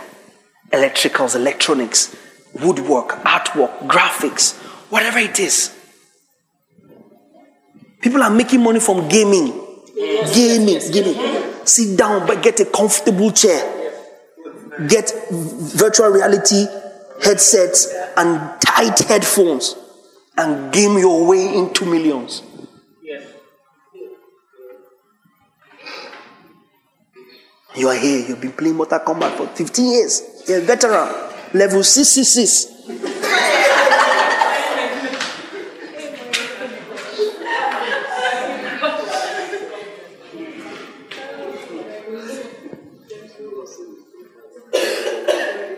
electricals, 0.73 1.37
electronics, 1.37 2.17
woodwork, 2.55 3.11
artwork, 3.25 3.79
graphics, 3.87 4.57
whatever 4.91 5.19
it 5.19 5.39
is. 5.39 5.77
People 8.01 8.23
are 8.23 8.31
making 8.31 8.63
money 8.63 8.81
from 8.81 9.07
gaming. 9.09 9.49
Gaming, 10.33 10.81
gaming. 10.91 11.67
Sit 11.67 11.99
down, 11.99 12.27
but 12.27 12.43
get 12.43 12.59
a 12.61 12.65
comfortable 12.65 13.31
chair. 13.31 13.61
Get 14.89 15.13
virtual 15.31 16.09
reality 16.09 16.67
headsets 17.23 17.93
and 18.17 18.61
tight 18.63 18.99
headphones 19.01 19.77
and 20.39 20.73
game 20.73 20.97
your 20.99 21.27
way 21.27 21.55
into 21.55 21.85
millions. 21.85 22.43
You 27.81 27.89
are 27.89 27.97
here, 27.97 28.29
you've 28.29 28.43
been 28.43 28.53
playing 28.53 28.77
Mortal 28.77 28.99
Kombat 28.99 29.39
for 29.39 29.47
15 29.47 29.91
years. 29.91 30.45
You're 30.47 30.59
a 30.59 30.61
veteran. 30.61 31.09
Level 31.55 31.83
666. 31.83 32.67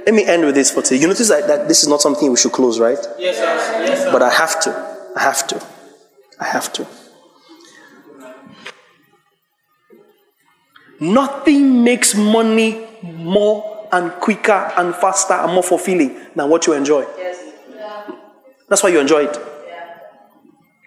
Let 0.05 0.13
me 0.13 0.25
end 0.25 0.45
with 0.45 0.57
this 0.57 0.73
for 0.73 0.83
today. 0.83 1.01
You 1.01 1.07
notice 1.07 1.29
that, 1.29 1.47
that 1.47 1.69
this 1.69 1.85
is 1.85 1.89
not 1.89 2.01
something 2.01 2.29
we 2.29 2.37
should 2.37 2.51
close, 2.51 2.81
right? 2.81 2.99
Yes, 3.17 3.37
sir. 3.37 3.85
Yes, 3.85 4.03
sir. 4.03 4.11
But 4.11 4.23
I 4.23 4.31
have 4.31 4.59
to. 4.63 5.13
I 5.15 5.21
have 5.23 5.47
to. 5.47 5.65
I 6.41 6.47
have 6.47 6.73
to. 6.73 7.02
Nothing 11.03 11.83
makes 11.83 12.15
money 12.15 12.87
more 13.03 13.89
and 13.91 14.13
quicker 14.13 14.73
and 14.77 14.95
faster 14.95 15.35
and 15.35 15.53
more 15.53 15.65
fulfilling 15.65 16.17
than 16.37 16.49
what 16.49 16.65
you 16.69 16.75
enjoy. 16.75 17.05
That's 18.69 18.85
why 18.85 18.91
you 18.91 19.01
enjoy 19.01 19.25
it. 19.25 19.37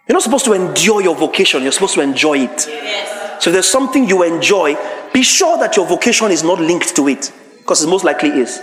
You're 0.08 0.16
not 0.16 0.24
supposed 0.24 0.46
to 0.46 0.54
endure 0.54 1.02
your 1.02 1.16
vocation, 1.16 1.64
you're 1.64 1.74
supposed 1.74 1.96
to 1.96 2.02
enjoy 2.02 2.40
it. 2.40 2.62
So 2.62 3.50
if 3.50 3.54
there's 3.56 3.68
something 3.68 4.08
you 4.08 4.24
enjoy, 4.24 4.78
be 5.12 5.22
sure 5.22 5.58
that 5.58 5.76
your 5.76 5.86
vocation 5.86 6.32
is 6.32 6.44
not 6.44 6.62
linked 6.62 6.96
to 6.96 7.10
it, 7.10 7.34
because 7.58 7.84
it 7.84 7.90
most 7.90 8.06
likely 8.06 8.30
is. 8.30 8.62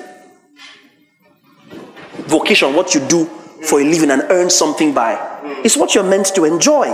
Vocation, 2.28 2.74
what 2.74 2.94
you 2.94 3.06
do 3.06 3.26
for 3.66 3.78
a 3.78 3.84
living 3.84 4.10
and 4.10 4.22
earn 4.30 4.48
something 4.48 4.94
by, 4.94 5.18
is 5.62 5.76
what 5.76 5.94
you're 5.94 6.02
meant 6.02 6.34
to 6.34 6.46
enjoy. 6.46 6.86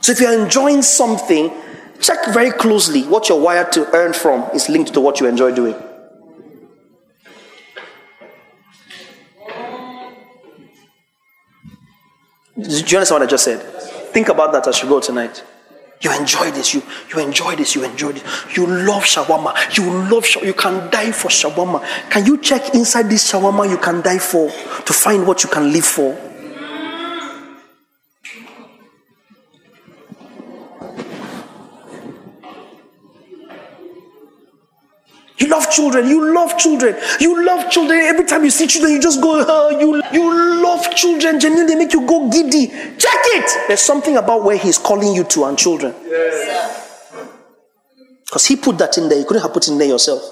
So 0.00 0.10
if 0.10 0.20
you're 0.20 0.42
enjoying 0.42 0.82
something, 0.82 1.52
check 2.00 2.32
very 2.32 2.50
closely 2.50 3.02
what 3.02 3.28
you're 3.28 3.40
wired 3.40 3.72
to 3.72 3.88
earn 3.94 4.12
from 4.12 4.50
is 4.54 4.68
linked 4.68 4.94
to 4.94 5.00
what 5.00 5.20
you 5.20 5.26
enjoy 5.26 5.54
doing. 5.54 5.74
Do 12.56 12.68
you 12.68 12.98
understand 12.98 13.20
what 13.20 13.22
I 13.22 13.26
just 13.26 13.44
said? 13.44 13.62
Think 14.12 14.28
about 14.28 14.52
that 14.52 14.66
as 14.66 14.82
you 14.82 14.88
go 14.88 15.00
tonight. 15.00 15.44
You 16.02 16.16
enjoy 16.18 16.50
this, 16.50 16.72
you, 16.72 16.82
you 17.10 17.20
enjoy 17.20 17.56
this, 17.56 17.74
you 17.74 17.84
enjoy 17.84 18.12
this. 18.12 18.56
You 18.56 18.66
love 18.66 19.04
shawarma. 19.04 19.76
You 19.76 19.84
love 20.10 20.24
shawarma. 20.24 20.46
You 20.46 20.54
can 20.54 20.90
die 20.90 21.12
for 21.12 21.28
shawarma. 21.28 22.10
Can 22.10 22.26
you 22.26 22.38
check 22.38 22.74
inside 22.74 23.04
this 23.04 23.30
shawarma 23.30 23.68
you 23.68 23.76
can 23.76 24.00
die 24.00 24.18
for 24.18 24.48
to 24.50 24.92
find 24.92 25.26
what 25.26 25.44
you 25.44 25.50
can 25.50 25.72
live 25.72 25.84
for? 25.84 26.29
You 35.40 35.48
love 35.48 35.70
children. 35.70 36.06
You 36.06 36.34
love 36.34 36.58
children. 36.58 36.96
You 37.18 37.44
love 37.46 37.70
children. 37.70 37.98
Every 38.00 38.26
time 38.26 38.44
you 38.44 38.50
see 38.50 38.66
children, 38.66 38.92
you 38.92 39.00
just 39.00 39.22
go, 39.22 39.42
oh, 39.48 39.70
you, 39.80 40.02
you 40.12 40.62
love 40.62 40.94
children. 40.94 41.40
Genuinely, 41.40 41.72
they 41.72 41.78
make 41.78 41.94
you 41.94 42.06
go 42.06 42.28
giddy. 42.28 42.66
Check 42.68 43.20
it. 43.32 43.50
There's 43.66 43.80
something 43.80 44.18
about 44.18 44.44
where 44.44 44.58
He's 44.58 44.76
calling 44.76 45.14
you 45.14 45.24
to 45.24 45.44
and 45.44 45.56
children. 45.56 45.94
Because 48.26 48.46
He 48.46 48.56
put 48.56 48.76
that 48.78 48.98
in 48.98 49.08
there. 49.08 49.18
You 49.18 49.24
couldn't 49.24 49.42
have 49.42 49.54
put 49.54 49.66
it 49.66 49.70
in 49.72 49.78
there 49.78 49.88
yourself. 49.88 50.22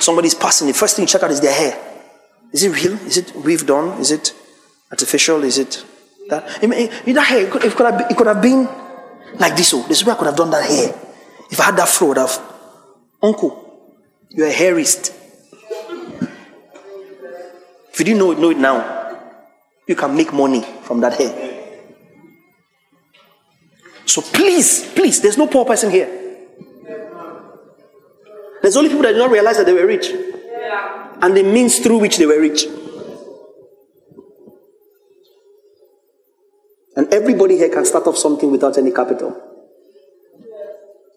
Somebody's 0.00 0.34
passing. 0.34 0.66
The 0.66 0.74
first 0.74 0.96
thing 0.96 1.04
you 1.04 1.06
check 1.06 1.22
out 1.22 1.30
is 1.30 1.40
their 1.40 1.54
hair. 1.54 1.78
Is 2.52 2.64
it 2.64 2.84
real? 2.84 2.94
Is 3.06 3.16
it 3.16 3.32
weaved 3.36 3.70
on? 3.70 4.00
Is 4.00 4.10
it 4.10 4.34
artificial? 4.90 5.44
Is 5.44 5.58
it 5.58 5.84
that? 6.30 6.46
That 6.46 7.24
hair, 7.24 7.46
it 7.46 7.50
could, 7.52 7.64
it 7.64 7.72
could, 7.76 7.86
have, 7.86 7.98
been, 7.98 8.10
it 8.10 8.16
could 8.16 8.26
have 8.26 8.42
been 8.42 8.68
like 9.34 9.56
this. 9.56 9.72
Oh, 9.74 9.82
this 9.88 9.98
is 10.00 10.04
where 10.04 10.14
I 10.14 10.18
could 10.18 10.26
have 10.26 10.36
done 10.36 10.50
that 10.50 10.64
hair. 10.68 10.94
If 11.50 11.60
I 11.60 11.64
had 11.64 11.76
that 11.76 11.88
fro, 11.88 12.06
I 12.06 12.10
would 12.10 12.18
have. 12.18 12.40
Uncle, 13.22 13.96
you're 14.30 14.46
a 14.46 14.52
hairist. 14.52 15.12
If 17.92 17.98
you 17.98 18.04
didn't 18.04 18.18
know 18.18 18.30
it, 18.32 18.38
know 18.38 18.50
it 18.50 18.58
now. 18.58 19.18
You 19.86 19.96
can 19.96 20.14
make 20.14 20.32
money 20.32 20.62
from 20.82 21.00
that 21.00 21.14
hair. 21.14 21.56
So 24.06 24.22
please, 24.22 24.90
please, 24.94 25.20
there's 25.20 25.36
no 25.36 25.46
poor 25.46 25.64
person 25.64 25.90
here. 25.90 26.08
There's 28.62 28.76
only 28.76 28.88
people 28.88 29.02
that 29.02 29.12
did 29.12 29.18
not 29.18 29.30
realize 29.30 29.56
that 29.56 29.66
they 29.66 29.72
were 29.72 29.86
rich. 29.86 30.10
And 31.20 31.36
the 31.36 31.42
means 31.42 31.78
through 31.80 31.98
which 31.98 32.16
they 32.16 32.26
were 32.26 32.40
rich. 32.40 32.66
And 36.98 37.06
everybody 37.14 37.56
here 37.56 37.68
can 37.68 37.84
start 37.84 38.08
off 38.08 38.18
something 38.18 38.50
without 38.50 38.76
any 38.76 38.90
capital. 38.90 39.40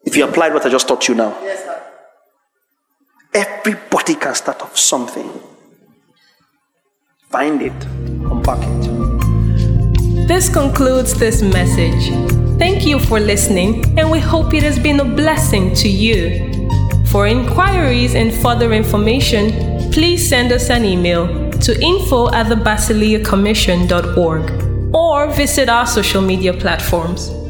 If 0.05 0.15
you 0.15 0.25
applied 0.25 0.53
what 0.53 0.63
I 0.63 0.69
just 0.69 0.88
taught 0.88 1.07
you 1.07 1.15
now. 1.15 1.36
Everybody 3.34 4.13
can 4.13 4.36
start 4.36 4.61
off 4.61 4.77
something. 4.77 5.27
Find 7.32 7.63
it, 7.63 7.73
unpack 8.29 8.59
it. 8.61 10.27
This 10.27 10.53
concludes 10.53 11.17
this 11.17 11.41
message. 11.41 12.11
Thank 12.59 12.86
you 12.86 12.99
for 12.99 13.19
listening, 13.19 13.97
and 13.97 14.11
we 14.11 14.19
hope 14.19 14.53
it 14.53 14.61
has 14.61 14.77
been 14.77 14.99
a 14.99 15.05
blessing 15.05 15.73
to 15.75 15.89
you. 15.89 16.47
For 17.07 17.25
inquiries 17.25 18.13
and 18.13 18.32
further 18.32 18.71
information, 18.71 19.91
please 19.91 20.29
send 20.29 20.51
us 20.51 20.69
an 20.69 20.86
email 20.86 21.49
to 21.53 21.82
info 21.82 22.32
at 22.32 22.45
thebasileacommission.org 22.45 24.70
or 24.93 25.27
visit 25.33 25.69
our 25.69 25.85
social 25.85 26.21
media 26.21 26.53
platforms. 26.53 27.40